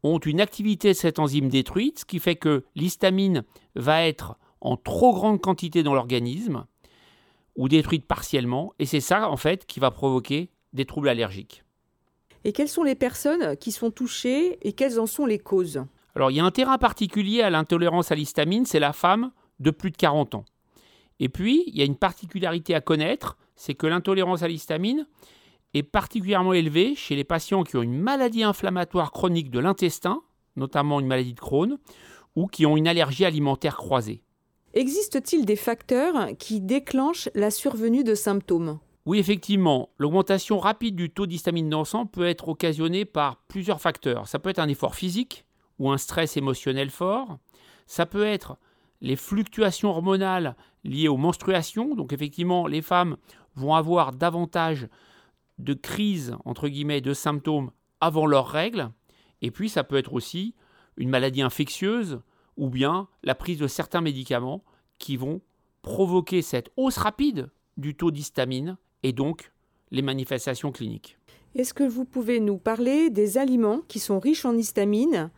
ont 0.01 0.17
une 0.17 0.41
activité 0.41 0.89
de 0.89 0.93
cette 0.93 1.19
enzyme 1.19 1.49
détruite, 1.49 1.99
ce 1.99 2.05
qui 2.05 2.17
fait 2.17 2.35
que 2.35 2.65
l'histamine 2.75 3.43
va 3.75 4.03
être 4.03 4.39
en 4.61 4.77
trop 4.77 5.13
grande 5.13 5.41
quantité 5.41 5.83
dans 5.83 5.93
l'organisme 5.93 6.65
ou 7.55 7.67
détruite 7.67 8.05
partiellement, 8.05 8.73
et 8.79 8.85
c'est 8.85 9.01
ça 9.01 9.29
en 9.29 9.37
fait 9.37 9.65
qui 9.65 9.79
va 9.79 9.91
provoquer 9.91 10.49
des 10.73 10.85
troubles 10.85 11.09
allergiques. 11.09 11.63
Et 12.43 12.53
quelles 12.53 12.69
sont 12.69 12.83
les 12.83 12.95
personnes 12.95 13.57
qui 13.57 13.71
sont 13.71 13.91
touchées 13.91 14.57
et 14.67 14.73
quelles 14.73 14.99
en 14.99 15.05
sont 15.05 15.25
les 15.25 15.39
causes? 15.39 15.83
Alors 16.15 16.31
il 16.31 16.37
y 16.37 16.39
a 16.39 16.45
un 16.45 16.51
terrain 16.51 16.77
particulier 16.77 17.41
à 17.41 17.49
l'intolérance 17.49 18.11
à 18.11 18.15
l'histamine, 18.15 18.65
c'est 18.65 18.79
la 18.79 18.93
femme 18.93 19.31
de 19.59 19.71
plus 19.71 19.91
de 19.91 19.97
40 19.97 20.35
ans. 20.35 20.45
Et 21.19 21.29
puis, 21.29 21.63
il 21.67 21.77
y 21.77 21.81
a 21.81 21.85
une 21.85 21.95
particularité 21.95 22.73
à 22.73 22.81
connaître, 22.81 23.37
c'est 23.55 23.75
que 23.75 23.85
l'intolérance 23.85 24.41
à 24.41 24.47
l'histamine 24.47 25.05
est 25.75 25.83
particulièrement 25.83 26.53
élevée 26.53 26.95
chez 26.95 27.15
les 27.15 27.23
patients 27.23 27.63
qui 27.63 27.77
ont 27.77 27.83
une 27.83 27.97
maladie 27.97 28.43
inflammatoire 28.43 29.11
chronique 29.11 29.51
de 29.51 29.59
l'intestin, 29.59 30.23
notamment 30.55 30.99
une 30.99 31.05
maladie 31.05 31.35
de 31.35 31.39
Crohn, 31.39 31.77
ou 32.35 32.47
qui 32.47 32.65
ont 32.65 32.75
une 32.75 32.87
allergie 32.87 33.23
alimentaire 33.23 33.77
croisée. 33.77 34.23
Existe-t-il 34.73 35.45
des 35.45 35.57
facteurs 35.57 36.29
qui 36.39 36.61
déclenchent 36.61 37.29
la 37.35 37.51
survenue 37.51 38.05
de 38.05 38.15
symptômes? 38.15 38.79
Oui, 39.05 39.19
effectivement, 39.19 39.89
l'augmentation 39.97 40.59
rapide 40.59 40.95
du 40.95 41.09
taux 41.09 41.25
d'histamine 41.25 41.69
dans 41.69 41.81
le 41.81 42.05
peut 42.05 42.27
être 42.27 42.47
occasionnée 42.47 43.03
par 43.03 43.37
plusieurs 43.47 43.81
facteurs. 43.81 44.27
Ça 44.27 44.39
peut 44.39 44.49
être 44.49 44.59
un 44.59 44.69
effort 44.69 44.95
physique 44.95 45.45
ou 45.79 45.89
un 45.91 45.97
stress 45.97 46.37
émotionnel 46.37 46.89
fort. 46.89 47.39
Ça 47.85 48.05
peut 48.05 48.23
être 48.23 48.57
les 49.01 49.15
fluctuations 49.17 49.89
hormonales 49.89 50.55
liées 50.83 51.09
aux 51.09 51.17
menstruations. 51.17 51.95
Donc 51.95 52.13
effectivement, 52.13 52.67
les 52.67 52.81
femmes 52.81 53.17
vont 53.55 53.73
avoir 53.73 54.13
davantage 54.13 54.87
de 55.57 55.73
crises, 55.73 56.35
entre 56.45 56.69
guillemets, 56.69 57.01
de 57.01 57.13
symptômes 57.13 57.71
avant 57.99 58.25
leurs 58.25 58.47
règles. 58.47 58.89
Et 59.41 59.51
puis 59.51 59.67
ça 59.67 59.83
peut 59.83 59.97
être 59.97 60.13
aussi 60.13 60.55
une 60.95 61.09
maladie 61.09 61.41
infectieuse 61.41 62.21
ou 62.57 62.69
bien 62.69 63.07
la 63.23 63.35
prise 63.35 63.59
de 63.59 63.67
certains 63.67 64.01
médicaments 64.01 64.63
qui 64.99 65.17
vont 65.17 65.41
provoquer 65.81 66.41
cette 66.41 66.71
hausse 66.77 66.97
rapide 66.97 67.49
du 67.77 67.95
taux 67.95 68.11
d'histamine 68.11 68.77
et 69.03 69.13
donc 69.13 69.51
les 69.91 70.01
manifestations 70.01 70.71
cliniques. 70.71 71.17
Est-ce 71.55 71.73
que 71.73 71.83
vous 71.83 72.05
pouvez 72.05 72.39
nous 72.39 72.57
parler 72.57 73.09
des 73.09 73.37
aliments 73.37 73.81
qui 73.87 73.99
sont 73.99 74.19
riches 74.19 74.45
en 74.45 74.55
histamine 74.55 75.31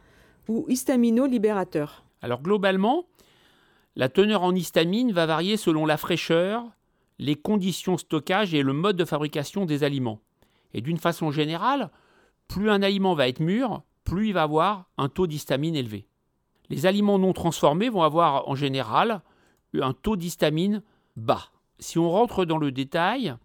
ou 0.48 0.66
histamino-libérateurs? 0.68 2.06
Alors 2.22 2.42
globalement, 2.42 3.06
la 3.96 4.10
teneur 4.10 4.44
en 4.44 4.54
histamine 4.54 5.12
va 5.12 5.26
varier 5.26 5.58
selon 5.58 5.86
la 5.86 5.98
fraîcheur, 5.98 6.72
les 7.20 7.36
conditions 7.36 7.96
de 7.96 8.00
stockage 8.00 8.54
et 8.54 8.62
le 8.62 8.74
mode 8.74 8.98
de 8.98 9.06
fabrication 9.06 9.66
des 9.66 9.84
aliments. 9.84 10.20
Et 10.74 10.82
d'une 10.82 10.98
façon 10.98 11.32
générale, 11.32 11.90
plus 12.48 12.70
un 12.70 12.82
aliment 12.82 13.16
va 13.16 13.28
être 13.28 13.40
mûr, 13.40 13.84
plus 14.04 14.30
il 14.30 14.34
va 14.34 14.44
avoir 14.44 14.90
un 14.98 15.10
taux 15.10 15.28
d'histamine 15.28 15.76
élevé. 15.76 16.08
Les 16.70 16.86
aliments 16.86 17.20
non 17.20 17.34
transformés 17.34 17.90
vont 17.90 18.04
avoir 18.04 18.48
en 18.48 18.56
général 18.56 19.22
un 19.80 19.94
taux 19.94 20.16
d'histamine 20.16 20.84
bas. 21.16 21.50
Si 21.80 21.98
on 22.00 22.10
rentre 22.10 22.46
dans 22.46 22.58
le 22.58 22.72
détail, 22.72 23.36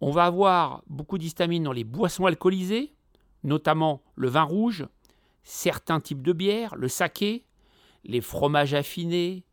on 0.00 0.10
va 0.10 0.24
avoir 0.24 0.82
beaucoup 0.86 1.18
d'histamine 1.18 1.64
dans 1.64 1.72
les 1.72 1.84
boissons 1.84 2.26
alcoolisées, 2.26 2.94
notamment 3.42 4.02
le 4.14 4.28
vin 4.28 4.42
rouge, 4.42 4.86
certains 5.42 6.00
types 6.00 6.22
de 6.22 6.32
bières, 6.32 6.74
le 6.76 6.88
saké, 6.88 7.44
les 8.04 8.20
fromages 8.20 8.74
affinés, 8.74 9.44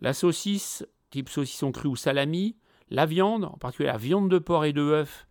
la 0.00 0.12
saucisse, 0.12 0.86
type 1.10 1.28
saucisson 1.28 1.72
cru 1.72 1.88
ou 1.88 1.96
salami, 1.96 2.56
la 2.90 3.06
viande, 3.06 3.44
en 3.44 3.56
particulier 3.56 3.88
la 3.88 3.96
viande 3.96 4.30
de 4.30 4.38
porc 4.38 4.64
et 4.64 4.72
de 4.72 4.82
bœuf, 4.82 5.26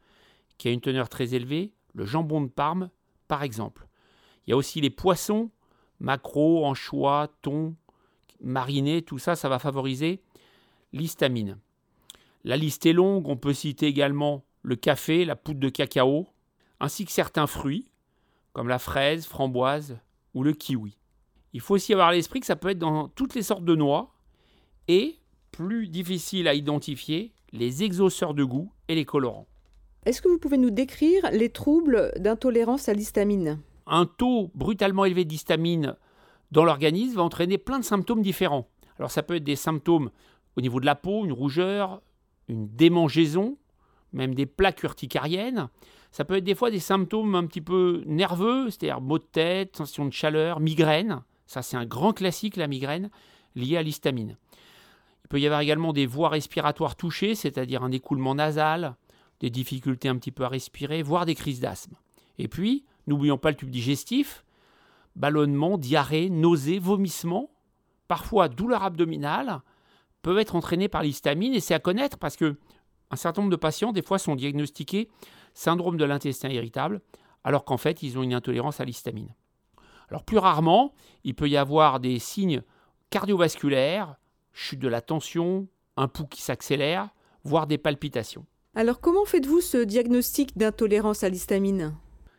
qui 0.57 0.67
a 0.67 0.71
une 0.71 0.81
teneur 0.81 1.09
très 1.09 1.33
élevée, 1.33 1.73
le 1.93 2.05
jambon 2.05 2.41
de 2.41 2.49
Parme, 2.49 2.89
par 3.27 3.43
exemple. 3.43 3.87
Il 4.45 4.51
y 4.51 4.53
a 4.53 4.57
aussi 4.57 4.81
les 4.81 4.89
poissons, 4.89 5.51
maquereaux, 5.99 6.65
anchois, 6.65 7.29
thon, 7.41 7.75
marinés, 8.41 9.01
tout 9.01 9.19
ça, 9.19 9.35
ça 9.35 9.49
va 9.49 9.59
favoriser 9.59 10.21
l'histamine. 10.91 11.57
La 12.43 12.57
liste 12.57 12.85
est 12.85 12.93
longue, 12.93 13.27
on 13.27 13.37
peut 13.37 13.53
citer 13.53 13.87
également 13.87 14.43
le 14.61 14.75
café, 14.75 15.25
la 15.25 15.35
poudre 15.35 15.59
de 15.59 15.69
cacao, 15.69 16.27
ainsi 16.79 17.05
que 17.05 17.11
certains 17.11 17.47
fruits, 17.47 17.89
comme 18.51 18.67
la 18.67 18.79
fraise, 18.79 19.25
framboise 19.25 19.97
ou 20.33 20.43
le 20.43 20.53
kiwi. 20.53 20.97
Il 21.53 21.61
faut 21.61 21.75
aussi 21.75 21.93
avoir 21.93 22.09
à 22.09 22.13
l'esprit 22.13 22.39
que 22.39 22.45
ça 22.45 22.55
peut 22.55 22.69
être 22.69 22.79
dans 22.79 23.07
toutes 23.09 23.35
les 23.35 23.43
sortes 23.43 23.65
de 23.65 23.75
noix 23.75 24.13
et, 24.87 25.19
plus 25.51 25.87
difficile 25.87 26.47
à 26.47 26.53
identifier, 26.53 27.33
les 27.51 27.83
exauceurs 27.83 28.33
de 28.33 28.43
goût 28.43 28.71
et 28.87 28.95
les 28.95 29.05
colorants. 29.05 29.47
Est-ce 30.05 30.21
que 30.21 30.27
vous 30.27 30.39
pouvez 30.39 30.57
nous 30.57 30.71
décrire 30.71 31.29
les 31.31 31.49
troubles 31.49 32.11
d'intolérance 32.17 32.89
à 32.89 32.93
l'histamine? 32.93 33.59
Un 33.93 34.07
taux 34.07 34.49
brutalement 34.55 35.05
élevé 35.05 35.23
d'histamine 35.23 35.95
dans 36.49 36.65
l'organisme 36.65 37.17
va 37.17 37.21
entraîner 37.21 37.59
plein 37.59 37.77
de 37.77 37.83
symptômes 37.83 38.23
différents. 38.23 38.67
Alors 38.97 39.11
ça 39.11 39.21
peut 39.21 39.35
être 39.35 39.43
des 39.43 39.55
symptômes 39.55 40.09
au 40.57 40.61
niveau 40.61 40.79
de 40.79 40.87
la 40.87 40.95
peau, 40.95 41.25
une 41.25 41.31
rougeur, 41.31 42.01
une 42.47 42.67
démangeaison, 42.69 43.55
même 44.11 44.33
des 44.33 44.47
plaques 44.47 44.81
urticariennes. 44.81 45.69
Ça 46.11 46.25
peut 46.25 46.37
être 46.37 46.43
des 46.43 46.55
fois 46.55 46.71
des 46.71 46.79
symptômes 46.79 47.35
un 47.35 47.45
petit 47.45 47.61
peu 47.61 48.01
nerveux, 48.07 48.71
c'est-à-dire 48.71 48.99
maux 48.99 49.19
de 49.19 49.25
tête, 49.25 49.77
sensation 49.77 50.05
de 50.05 50.11
chaleur, 50.11 50.59
migraine. 50.59 51.21
Ça, 51.45 51.61
c'est 51.61 51.77
un 51.77 51.85
grand 51.85 52.13
classique, 52.13 52.55
la 52.55 52.67
migraine, 52.67 53.11
liée 53.53 53.77
à 53.77 53.83
l'histamine. 53.83 54.37
Il 55.23 55.27
peut 55.27 55.39
y 55.39 55.45
avoir 55.45 55.61
également 55.61 55.93
des 55.93 56.07
voies 56.07 56.29
respiratoires 56.29 56.95
touchées, 56.95 57.35
c'est-à-dire 57.35 57.83
un 57.83 57.91
écoulement 57.91 58.33
nasal, 58.33 58.95
des 59.39 59.51
difficultés 59.51 60.09
un 60.09 60.17
petit 60.17 60.31
peu 60.31 60.45
à 60.45 60.49
respirer, 60.49 61.03
voire 61.03 61.27
des 61.27 61.35
crises 61.35 61.59
d'asthme. 61.59 61.93
Et 62.39 62.47
puis, 62.47 62.85
N'oublions 63.07 63.37
pas 63.37 63.51
le 63.51 63.57
tube 63.57 63.69
digestif, 63.69 64.45
ballonnement, 65.15 65.77
diarrhée, 65.77 66.29
nausée, 66.29 66.79
vomissement, 66.79 67.51
parfois 68.07 68.49
douleur 68.49 68.83
abdominale, 68.83 69.61
peuvent 70.21 70.39
être 70.39 70.55
entraînés 70.55 70.87
par 70.87 71.03
l'histamine 71.03 71.53
et 71.53 71.59
c'est 71.59 71.73
à 71.73 71.79
connaître 71.79 72.17
parce 72.17 72.35
que 72.35 72.57
un 73.11 73.15
certain 73.15 73.41
nombre 73.41 73.51
de 73.51 73.57
patients, 73.57 73.91
des 73.91 74.01
fois, 74.01 74.17
sont 74.17 74.35
diagnostiqués 74.35 75.09
syndrome 75.53 75.97
de 75.97 76.05
l'intestin 76.05 76.49
irritable, 76.49 77.01
alors 77.43 77.63
qu'en 77.63 77.77
fait, 77.77 78.01
ils 78.01 78.17
ont 78.17 78.23
une 78.23 78.33
intolérance 78.33 78.79
à 78.79 78.85
l'histamine. 78.85 79.29
Alors, 80.09 80.23
plus 80.23 80.37
rarement, 80.37 80.93
il 81.23 81.35
peut 81.35 81.49
y 81.49 81.57
avoir 81.57 81.99
des 81.99 82.17
signes 82.17 82.63
cardiovasculaires, 83.11 84.15
chute 84.51 84.79
de 84.79 84.87
la 84.87 85.01
tension, 85.01 85.67
un 85.95 86.07
pouls 86.07 86.27
qui 86.27 86.41
s'accélère, 86.41 87.09
voire 87.43 87.67
des 87.67 87.77
palpitations. 87.77 88.45
Alors, 88.73 88.99
comment 88.99 89.25
faites-vous 89.25 89.61
ce 89.61 89.77
diagnostic 89.83 90.57
d'intolérance 90.57 91.23
à 91.23 91.29
l'histamine? 91.29 91.95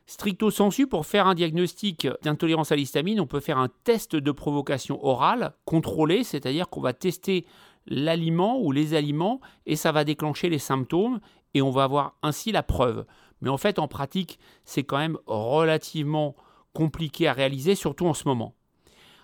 Stricto 0.06 0.50
sensu, 0.50 0.86
pour 0.86 1.06
faire 1.06 1.26
un 1.26 1.34
diagnostic 1.34 2.06
d'intolérance 2.22 2.72
à 2.72 2.76
l'histamine, 2.76 3.20
on 3.20 3.26
peut 3.26 3.40
faire 3.40 3.58
un 3.58 3.70
test 3.84 4.16
de 4.16 4.32
provocation 4.32 5.02
orale 5.04 5.54
contrôlé, 5.64 6.24
c'est-à-dire 6.24 6.68
qu'on 6.68 6.82
va 6.82 6.92
tester 6.92 7.46
l'aliment 7.86 8.60
ou 8.60 8.70
les 8.70 8.94
aliments 8.94 9.40
et 9.66 9.76
ça 9.76 9.92
va 9.92 10.04
déclencher 10.04 10.50
les 10.50 10.58
symptômes 10.58 11.20
et 11.54 11.62
on 11.62 11.70
va 11.70 11.84
avoir 11.84 12.16
ainsi 12.22 12.52
la 12.52 12.62
preuve. 12.62 13.06
Mais 13.40 13.48
en 13.48 13.56
fait, 13.56 13.78
en 13.78 13.88
pratique, 13.88 14.38
c'est 14.64 14.84
quand 14.84 14.98
même 14.98 15.18
relativement 15.26 16.34
compliqué 16.74 17.26
à 17.26 17.32
réaliser, 17.32 17.74
surtout 17.74 18.06
en 18.06 18.14
ce 18.14 18.28
moment. 18.28 18.54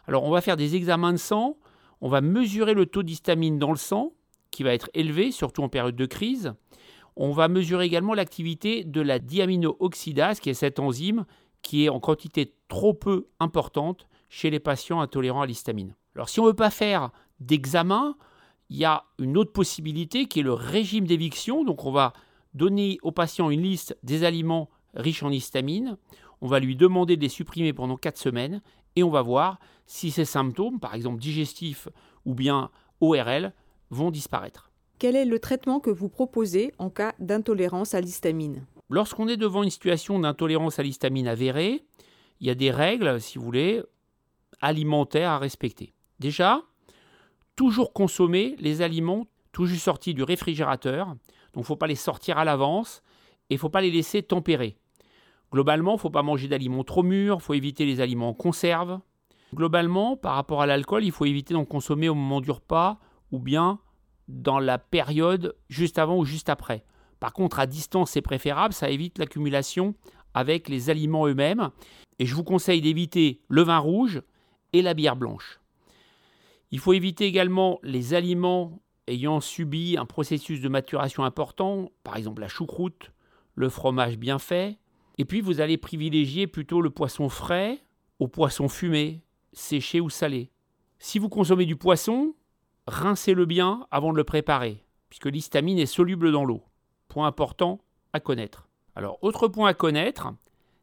Alors, 0.07 0.25
on 0.25 0.31
va 0.31 0.41
faire 0.41 0.57
des 0.57 0.77
examens 0.77 1.13
de 1.13 1.19
sang, 1.19 1.57
on 2.01 2.09
va 2.09 2.21
mesurer 2.21 2.75
le 2.75 2.87
taux 2.87 3.03
d'histamine 3.03 3.59
dans 3.59 3.71
le 3.71 3.77
sang, 3.77 4.13
qui 4.51 4.63
va 4.63 4.73
être 4.73 4.91
élevé, 4.95 5.31
surtout 5.31 5.63
en 5.63 5.69
période 5.69 5.97
de 5.97 6.07
crise. 6.07 6.55
On 7.17 7.33
va 7.33 7.49
mesurer 7.49 7.85
également 7.85 8.15
l'activité 8.15 8.85
de 8.85 9.01
la 9.01 9.19
diaminooxydase, 9.19 10.41
qui 10.41 10.51
est 10.51 10.55
cette 10.55 10.79
enzyme 10.79 11.25
qui 11.63 11.85
est 11.85 11.89
en 11.89 12.01
quantité 12.01 12.55
trop 12.69 12.95
peu 12.95 13.27
importante 13.39 14.09
chez 14.29 14.51
les 14.51 14.61
patients 14.61 15.01
intolérants 15.01 15.43
à 15.43 15.47
l'histamine. 15.47 15.95
Alors 16.15 16.29
si 16.29 16.41
on 16.41 16.45
ne 16.45 16.49
veut 16.49 16.57
pas 16.57 16.71
faire 16.71 17.11
d'examen, 17.41 18.17
il 18.71 18.79
y 18.79 18.85
a 18.85 19.05
une 19.19 19.37
autre 19.37 19.53
possibilité 19.53 20.27
qui 20.27 20.41
est 20.41 20.45
le 20.45 20.53
régime 20.53 21.07
d'éviction. 21.07 21.65
Donc 21.65 21.85
on 21.85 21.93
va 21.93 22.13
donner 22.55 22.99
au 23.03 23.13
patient 23.13 23.51
une 23.51 23.63
liste 23.63 23.97
des 24.03 24.25
aliments 24.25 24.71
riches 24.95 25.23
en 25.23 25.31
histamine. 25.31 25.97
On 26.41 26.47
va 26.47 26.61
lui 26.61 26.77
demander 26.77 27.17
de 27.17 27.23
les 27.23 27.29
supprimer 27.29 27.73
pendant 27.73 27.97
4 27.97 28.17
semaines 28.17 28.63
et 28.97 29.03
on 29.03 29.11
va 29.11 29.23
voir 29.23 29.59
si 29.87 30.11
ces 30.11 30.25
symptômes, 30.25 30.81
par 30.81 30.95
exemple 30.95 31.21
digestifs 31.21 31.89
ou 32.25 32.35
bien 32.35 32.71
ORL, 33.01 33.53
vont 33.91 34.11
disparaître. 34.11 34.70
Quel 35.01 35.17
est 35.17 35.25
le 35.25 35.39
traitement 35.39 35.81
que 35.81 35.89
vous 35.89 36.11
proposez 36.11 36.75
en 36.77 36.91
cas 36.91 37.15
d'intolérance 37.19 37.95
à 37.95 38.03
l'histamine? 38.03 38.67
Lorsqu'on 38.91 39.29
est 39.29 39.39
devant 39.39 39.63
une 39.63 39.71
situation 39.71 40.19
d'intolérance 40.19 40.79
à 40.79 40.83
l'histamine 40.83 41.27
avérée, 41.27 41.87
il 42.39 42.47
y 42.47 42.51
a 42.51 42.55
des 42.55 42.71
règles, 42.71 43.19
si 43.19 43.39
vous 43.39 43.45
voulez, 43.47 43.83
alimentaires 44.61 45.31
à 45.31 45.39
respecter. 45.39 45.95
Déjà, 46.19 46.61
toujours 47.57 47.95
consommer 47.95 48.57
les 48.59 48.83
aliments 48.83 49.27
tout 49.53 49.65
juste 49.65 49.85
sortis 49.85 50.13
du 50.13 50.23
réfrigérateur. 50.23 51.07
Donc 51.07 51.17
il 51.55 51.61
ne 51.61 51.65
faut 51.65 51.77
pas 51.77 51.87
les 51.87 51.95
sortir 51.95 52.37
à 52.37 52.45
l'avance 52.45 53.03
et 53.49 53.55
il 53.55 53.57
ne 53.57 53.61
faut 53.61 53.71
pas 53.71 53.81
les 53.81 53.91
laisser 53.91 54.23
tempérer. 54.23 54.77
Globalement, 55.51 55.93
il 55.93 55.95
ne 55.95 56.01
faut 56.01 56.11
pas 56.11 56.23
manger 56.23 56.47
d'aliments 56.47 56.85
trop 56.85 57.03
mûrs, 57.03 57.39
il 57.41 57.43
faut 57.43 57.55
éviter 57.55 57.87
les 57.87 58.03
aliments 58.03 58.29
en 58.29 58.35
conserve. 58.35 59.01
Globalement, 59.55 60.19
par 60.19 60.35
rapport 60.35 60.61
à 60.61 60.67
l'alcool, 60.67 61.05
il 61.05 61.11
faut 61.11 61.25
éviter 61.25 61.55
d'en 61.55 61.65
consommer 61.65 62.11
au 62.11 62.15
moment 62.15 62.43
du 62.43 62.51
repas 62.51 63.01
ou 63.33 63.39
bien 63.39 63.81
dans 64.31 64.59
la 64.59 64.79
période 64.79 65.57
juste 65.69 65.99
avant 65.99 66.19
ou 66.19 66.25
juste 66.25 66.49
après. 66.49 66.85
Par 67.19 67.33
contre, 67.33 67.59
à 67.59 67.67
distance, 67.67 68.13
c'est 68.13 68.23
préférable, 68.23 68.73
ça 68.73 68.91
évite 68.91 69.19
l'accumulation 69.19 69.95
avec 70.35 70.69
les 70.69 70.91
aliments 70.91 71.27
eux-mêmes. 71.27 71.71
Et 72.19 72.27
je 72.27 72.35
vous 72.35 72.45
conseille 72.45 72.81
d'éviter 72.81 73.41
le 73.49 73.63
vin 73.63 73.79
rouge 73.79 74.23
et 74.73 74.83
la 74.83 74.95
bière 74.95 75.17
blanche. 75.17 75.61
Il 76.71 76.79
faut 76.79 76.93
éviter 76.93 77.27
également 77.27 77.79
les 77.83 78.15
aliments 78.15 78.81
ayant 79.07 79.41
subi 79.41 79.97
un 79.99 80.07
processus 80.07 80.61
de 80.61 80.69
maturation 80.69 81.25
important, 81.25 81.91
par 82.05 82.17
exemple 82.17 82.43
la 82.43 82.49
choucroute, 82.49 83.11
le 83.55 83.69
fromage 83.69 84.17
bien 84.17 84.39
fait. 84.39 84.79
Et 85.19 85.25
puis 85.25 85.41
vous 85.41 85.61
allez 85.61 85.77
privilégier 85.77 86.47
plutôt 86.47 86.81
le 86.81 86.91
poisson 86.91 87.29
frais 87.29 87.83
au 88.21 88.29
poisson 88.29 88.69
fumé, 88.69 89.23
séché 89.53 90.01
ou 90.01 90.11
salé. 90.11 90.51
Si 90.99 91.19
vous 91.19 91.29
consommez 91.29 91.67
du 91.67 91.77
poisson, 91.77 92.35
rincez-le 92.87 93.45
bien 93.47 93.87
avant 93.91 94.13
de 94.13 94.17
le 94.17 94.25
préparer, 94.25 94.85
puisque 95.09 95.27
l'histamine 95.27 95.79
est 95.79 95.87
soluble 95.87 96.33
dans 96.33 96.45
l'eau. 96.45 96.63
Point 97.09 97.27
important 97.27 97.81
à 98.13 98.21
connaître. 98.21 98.69
Alors, 98.95 99.19
autre 99.23 99.49
point 99.49 99.69
à 99.69 99.75
connaître, 99.75 100.33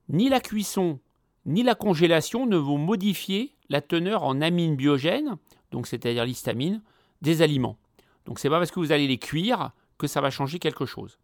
ni 0.09 0.29
la 0.29 0.39
cuisson 0.39 0.99
ni 1.47 1.63
la 1.63 1.75
congélation 1.75 2.45
ne 2.45 2.57
vont 2.57 2.77
modifier 2.77 3.55
la 3.69 3.81
teneur 3.81 4.23
en 4.23 4.41
amines 4.41 4.75
biogènes, 4.75 5.37
donc 5.71 5.87
c'est-à-dire 5.87 6.25
l'histamine, 6.25 6.81
des 7.21 7.41
aliments. 7.41 7.77
Donc 8.25 8.37
c'est 8.37 8.49
pas 8.49 8.59
parce 8.59 8.69
que 8.69 8.81
vous 8.81 8.91
allez 8.91 9.07
les 9.07 9.17
cuire 9.17 9.71
que 9.97 10.07
ça 10.07 10.21
va 10.21 10.29
changer 10.29 10.59
quelque 10.59 10.85
chose. 10.85 11.17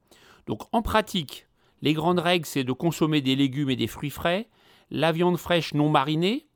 Donc 0.48 0.62
en 0.72 0.82
pratique, 0.82 1.46
les 1.82 1.94
grandes 1.94 2.20
règles 2.20 2.46
c'est 2.46 2.64
de 2.64 2.72
consommer 2.72 3.22
des 3.22 3.36
légumes 3.36 3.70
et 3.70 3.76
des 3.76 3.88
fruits 3.88 4.10
frais, 4.10 4.48
la 4.90 5.12
viande 5.12 5.38
fraîche 5.38 5.74
non 5.74 5.90
marinée, 5.90 6.48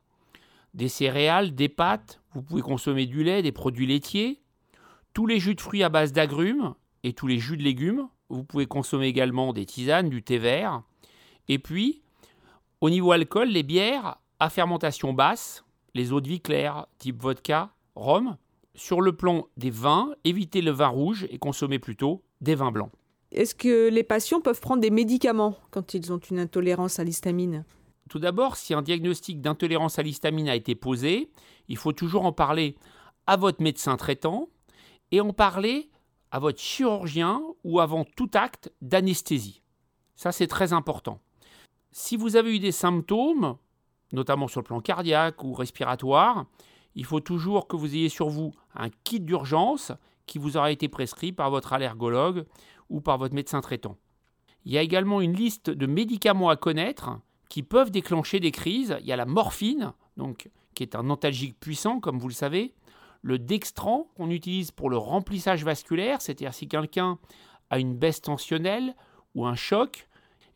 des 0.78 0.88
céréales, 0.90 1.56
des 1.56 1.70
pâtes, 1.70 2.22
vous 2.34 2.44
pouvez 2.44 2.62
consommer 2.62 3.08
du 3.08 3.24
lait, 3.24 3.42
des 3.42 3.52
produits 3.52 3.88
laitiers, 3.88 4.40
tous 5.14 5.26
les 5.26 5.40
jus 5.40 5.56
de 5.56 5.62
fruits 5.62 5.84
à 5.84 5.90
base 5.90 6.14
d'agrumes 6.14 6.76
et 7.04 7.14
tous 7.14 7.26
les 7.26 7.40
jus 7.40 7.58
de 7.58 7.64
légumes. 7.64 8.08
Vous 8.30 8.44
pouvez 8.44 8.68
consommer 8.68 9.08
également 9.08 9.54
des 9.54 9.66
tisanes, 9.66 10.10
du 10.10 10.22
thé 10.22 10.38
vert. 10.38 10.84
Et 11.48 11.58
puis, 11.58 12.04
au 12.80 12.92
niveau 12.92 13.12
alcool, 13.12 13.50
les 13.50 13.64
bières 13.64 14.20
à 14.40 14.50
fermentation 14.50 15.14
basse, 15.14 15.66
les 15.96 16.14
eaux 16.14 16.22
de 16.22 16.28
vie 16.28 16.42
claires, 16.42 16.86
type 17.00 17.20
vodka, 17.20 17.72
rhum. 17.96 18.38
Sur 18.76 19.02
le 19.02 19.14
plan 19.14 19.48
des 19.58 19.72
vins, 19.72 20.14
évitez 20.24 20.62
le 20.62 20.70
vin 20.70 20.90
rouge 20.90 21.26
et 21.32 21.40
consommez 21.40 21.80
plutôt 21.80 22.22
des 22.42 22.54
vins 22.54 22.72
blancs. 22.72 22.92
Est-ce 23.32 23.56
que 23.56 23.90
les 23.90 24.04
patients 24.04 24.42
peuvent 24.42 24.62
prendre 24.62 24.82
des 24.82 24.92
médicaments 24.92 25.56
quand 25.72 25.96
ils 25.96 26.14
ont 26.14 26.20
une 26.20 26.38
intolérance 26.38 27.00
à 27.00 27.04
l'histamine? 27.04 27.66
Tout 28.10 28.20
d'abord, 28.20 28.56
si 28.56 28.74
un 28.74 28.82
diagnostic 28.82 29.42
d'intolérance 29.42 30.00
à 30.00 30.04
l'histamine 30.04 30.50
a 30.50 30.56
été 30.56 30.76
posé, 30.76 31.30
il 31.68 31.78
faut 31.78 31.94
toujours 31.94 32.26
en 32.26 32.32
parler 32.32 32.76
à 33.26 33.36
votre 33.36 33.62
médecin 33.62 33.98
traitant 33.98 34.48
et 35.12 35.22
en 35.22 35.34
parler 35.34 35.90
à 36.32 36.40
votre 36.40 36.60
chirurgien 36.60 37.42
ou 37.64 37.80
avant 37.80 38.06
tout 38.16 38.30
acte 38.34 38.72
d'anesthésie. 38.82 39.62
Ça, 40.16 40.32
c'est 40.32 40.48
très 40.48 40.74
important. 40.74 41.20
Si 41.92 42.18
vous 42.18 42.36
avez 42.36 42.56
eu 42.56 42.60
des 42.60 42.72
symptômes, 42.72 43.58
notamment 44.12 44.48
sur 44.48 44.62
le 44.62 44.66
plan 44.66 44.82
cardiaque 44.82 45.44
ou 45.44 45.54
respiratoire, 45.54 46.46
il 46.96 47.06
faut 47.06 47.20
toujours 47.20 47.68
que 47.68 47.76
vous 47.76 47.96
ayez 47.96 48.10
sur 48.10 48.30
vous 48.30 48.54
un 48.76 48.90
kit 49.04 49.20
d'urgence 49.20 49.92
qui 50.26 50.40
vous 50.40 50.58
aura 50.58 50.72
été 50.72 50.88
prescrit 50.90 51.32
par 51.32 51.50
votre 51.50 51.74
allergologue 51.74 52.46
ou 52.90 53.02
par 53.02 53.18
votre 53.18 53.36
médecin 53.36 53.62
traitant. 53.62 53.98
Il 54.66 54.74
y 54.74 54.78
a 54.78 54.82
également 54.82 55.22
une 55.22 55.34
liste 55.34 55.70
de 55.70 55.86
médicaments 55.86 56.50
à 56.50 56.58
connaître 56.58 57.20
qui 57.50 57.64
peuvent 57.64 57.92
déclencher 57.92 58.40
des 58.40 58.52
crises. 58.52 58.98
Il 59.02 59.06
y 59.06 59.12
a 59.12 59.16
la 59.16 59.26
morphine, 59.26 59.94
donc, 60.18 60.50
qui 60.74 60.84
est 60.84 60.96
un 60.96 61.10
antalgique 61.10 61.60
puissant, 61.60 62.00
comme 62.00 62.20
vous 62.20 62.28
le 62.28 62.34
savez. 62.34 62.74
Le 63.22 63.40
dextran, 63.40 64.10
qu'on 64.16 64.30
utilise 64.30 64.72
pour 64.72 64.90
le 64.90 64.98
remplissage 64.98 65.64
vasculaire, 65.64 66.22
c'est-à-dire 66.22 66.54
si 66.54 66.68
quelqu'un 66.68 67.18
a 67.70 67.80
une 67.80 67.96
baisse 67.96 68.22
tensionnelle 68.22 68.96
ou 69.36 69.46
un 69.46 69.56
choc. 69.56 70.08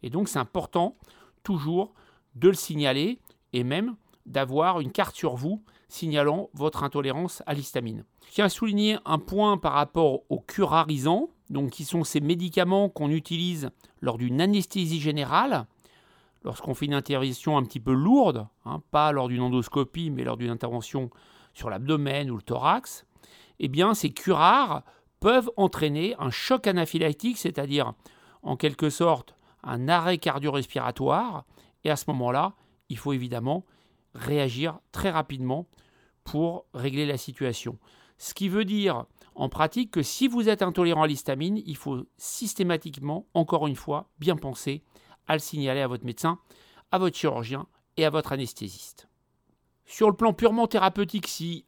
Et 0.03 0.09
donc, 0.09 0.29
c'est 0.29 0.39
important 0.39 0.95
toujours 1.43 1.93
de 2.35 2.49
le 2.49 2.55
signaler 2.55 3.19
et 3.53 3.63
même 3.63 3.95
d'avoir 4.25 4.79
une 4.79 4.91
carte 4.91 5.15
sur 5.15 5.35
vous 5.35 5.63
signalant 5.89 6.49
votre 6.53 6.83
intolérance 6.83 7.43
à 7.45 7.53
l'histamine. 7.53 8.05
Je 8.27 8.35
tiens 8.35 8.45
à 8.45 8.49
souligner 8.49 8.97
un 9.05 9.19
point 9.19 9.57
par 9.57 9.73
rapport 9.73 10.21
aux 10.29 10.39
curarisants, 10.39 11.29
donc 11.49 11.71
qui 11.71 11.83
sont 11.83 12.03
ces 12.03 12.21
médicaments 12.21 12.87
qu'on 12.87 13.09
utilise 13.09 13.69
lors 13.99 14.17
d'une 14.17 14.39
anesthésie 14.39 15.01
générale, 15.01 15.67
lorsqu'on 16.43 16.73
fait 16.73 16.85
une 16.85 16.93
intervention 16.93 17.57
un 17.57 17.63
petit 17.63 17.79
peu 17.79 17.93
lourde, 17.93 18.47
hein, 18.65 18.81
pas 18.91 19.11
lors 19.11 19.27
d'une 19.27 19.41
endoscopie, 19.41 20.09
mais 20.09 20.23
lors 20.23 20.37
d'une 20.37 20.49
intervention 20.49 21.09
sur 21.53 21.69
l'abdomen 21.69 22.31
ou 22.31 22.35
le 22.37 22.41
thorax, 22.41 23.05
eh 23.59 23.67
bien 23.67 23.93
ces 23.93 24.11
curares 24.11 24.83
peuvent 25.19 25.51
entraîner 25.55 26.15
un 26.17 26.31
choc 26.31 26.67
anaphylactique, 26.67 27.37
c'est-à-dire 27.37 27.93
en 28.41 28.55
quelque 28.55 28.89
sorte 28.89 29.35
un 29.63 29.87
arrêt 29.87 30.17
cardio-respiratoire, 30.17 31.45
et 31.83 31.91
à 31.91 31.95
ce 31.95 32.05
moment-là, 32.07 32.53
il 32.89 32.97
faut 32.97 33.13
évidemment 33.13 33.65
réagir 34.15 34.79
très 34.91 35.11
rapidement 35.11 35.67
pour 36.23 36.65
régler 36.73 37.05
la 37.05 37.17
situation. 37.17 37.77
Ce 38.17 38.33
qui 38.33 38.49
veut 38.49 38.65
dire 38.65 39.05
en 39.33 39.49
pratique 39.49 39.91
que 39.91 40.01
si 40.01 40.27
vous 40.27 40.49
êtes 40.49 40.61
intolérant 40.61 41.03
à 41.03 41.07
l'histamine, 41.07 41.61
il 41.65 41.77
faut 41.77 42.05
systématiquement, 42.17 43.27
encore 43.33 43.67
une 43.67 43.75
fois, 43.75 44.09
bien 44.19 44.35
penser 44.35 44.83
à 45.27 45.33
le 45.33 45.39
signaler 45.39 45.81
à 45.81 45.87
votre 45.87 46.05
médecin, 46.05 46.39
à 46.91 46.97
votre 46.97 47.17
chirurgien 47.17 47.67
et 47.97 48.05
à 48.05 48.09
votre 48.09 48.31
anesthésiste. 48.31 49.07
Sur 49.85 50.09
le 50.09 50.15
plan 50.15 50.33
purement 50.33 50.67
thérapeutique, 50.67 51.27
si 51.27 51.65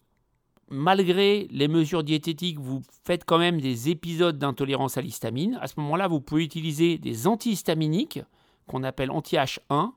malgré 0.70 1.48
les 1.52 1.68
mesures 1.68 2.04
diététiques, 2.04 2.60
vous 2.60 2.82
faites 3.04 3.26
quand 3.26 3.38
même 3.38 3.62
des 3.62 3.90
épisodes 3.90 4.38
d'intolérance 4.38 4.98
à 4.98 5.02
l'histamine, 5.02 5.58
à 5.62 5.68
ce 5.68 5.74
moment-là, 5.78 6.08
vous 6.08 6.22
pouvez 6.22 6.44
utiliser 6.44 6.98
des 6.98 7.28
antihistaminiques 7.28 8.22
qu'on 8.68 8.84
appelle 8.84 9.12
anti-H1 9.12 9.92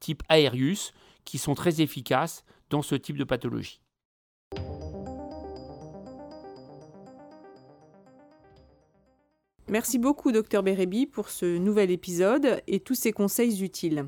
type 0.00 0.22
Aerius, 0.28 0.92
qui 1.24 1.38
sont 1.38 1.54
très 1.54 1.80
efficaces 1.80 2.44
dans 2.70 2.82
ce 2.82 2.94
type 2.94 3.16
de 3.16 3.24
pathologie. 3.24 3.80
Merci 9.70 9.98
beaucoup, 9.98 10.32
docteur 10.32 10.62
Bérébi, 10.62 11.04
pour 11.04 11.28
ce 11.28 11.58
nouvel 11.58 11.90
épisode 11.90 12.62
et 12.66 12.80
tous 12.80 12.94
ces 12.94 13.12
conseils 13.12 13.62
utiles. 13.62 14.06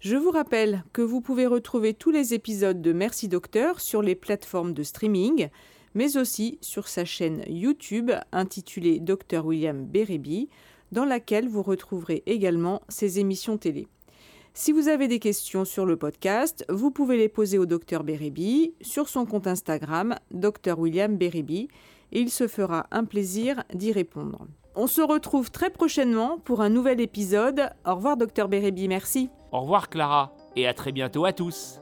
Je 0.00 0.16
vous 0.16 0.30
rappelle 0.30 0.82
que 0.94 1.02
vous 1.02 1.20
pouvez 1.20 1.46
retrouver 1.46 1.92
tous 1.92 2.10
les 2.10 2.32
épisodes 2.32 2.80
de 2.80 2.92
Merci 2.94 3.28
Docteur 3.28 3.82
sur 3.82 4.00
les 4.00 4.14
plateformes 4.14 4.72
de 4.72 4.82
streaming, 4.82 5.48
mais 5.94 6.16
aussi 6.16 6.56
sur 6.62 6.88
sa 6.88 7.04
chaîne 7.04 7.44
YouTube 7.48 8.12
intitulée 8.32 8.98
Dr 8.98 9.44
William 9.44 9.84
Bérébi, 9.84 10.48
dans 10.90 11.04
laquelle 11.04 11.48
vous 11.48 11.62
retrouverez 11.62 12.22
également 12.24 12.80
ses 12.88 13.18
émissions 13.18 13.58
télé. 13.58 13.88
Si 14.54 14.72
vous 14.72 14.88
avez 14.88 15.06
des 15.06 15.18
questions 15.18 15.66
sur 15.66 15.84
le 15.84 15.98
podcast, 15.98 16.64
vous 16.70 16.90
pouvez 16.90 17.18
les 17.18 17.28
poser 17.28 17.58
au 17.58 17.66
docteur 17.66 18.04
Bérébi 18.04 18.72
sur 18.80 19.10
son 19.10 19.26
compte 19.26 19.48
Instagram, 19.48 20.14
Dr 20.30 20.78
William 20.78 21.14
Bérébi, 21.14 21.68
et 22.12 22.20
il 22.20 22.30
se 22.30 22.48
fera 22.48 22.86
un 22.90 23.04
plaisir 23.04 23.64
d'y 23.74 23.92
répondre. 23.92 24.46
On 24.80 24.86
se 24.86 25.00
retrouve 25.00 25.50
très 25.50 25.70
prochainement 25.70 26.38
pour 26.38 26.60
un 26.60 26.68
nouvel 26.68 27.00
épisode. 27.00 27.68
Au 27.84 27.96
revoir, 27.96 28.16
docteur 28.16 28.46
Bérébi, 28.46 28.86
merci. 28.86 29.28
Au 29.50 29.62
revoir, 29.62 29.88
Clara, 29.88 30.32
et 30.54 30.68
à 30.68 30.72
très 30.72 30.92
bientôt 30.92 31.24
à 31.24 31.32
tous. 31.32 31.80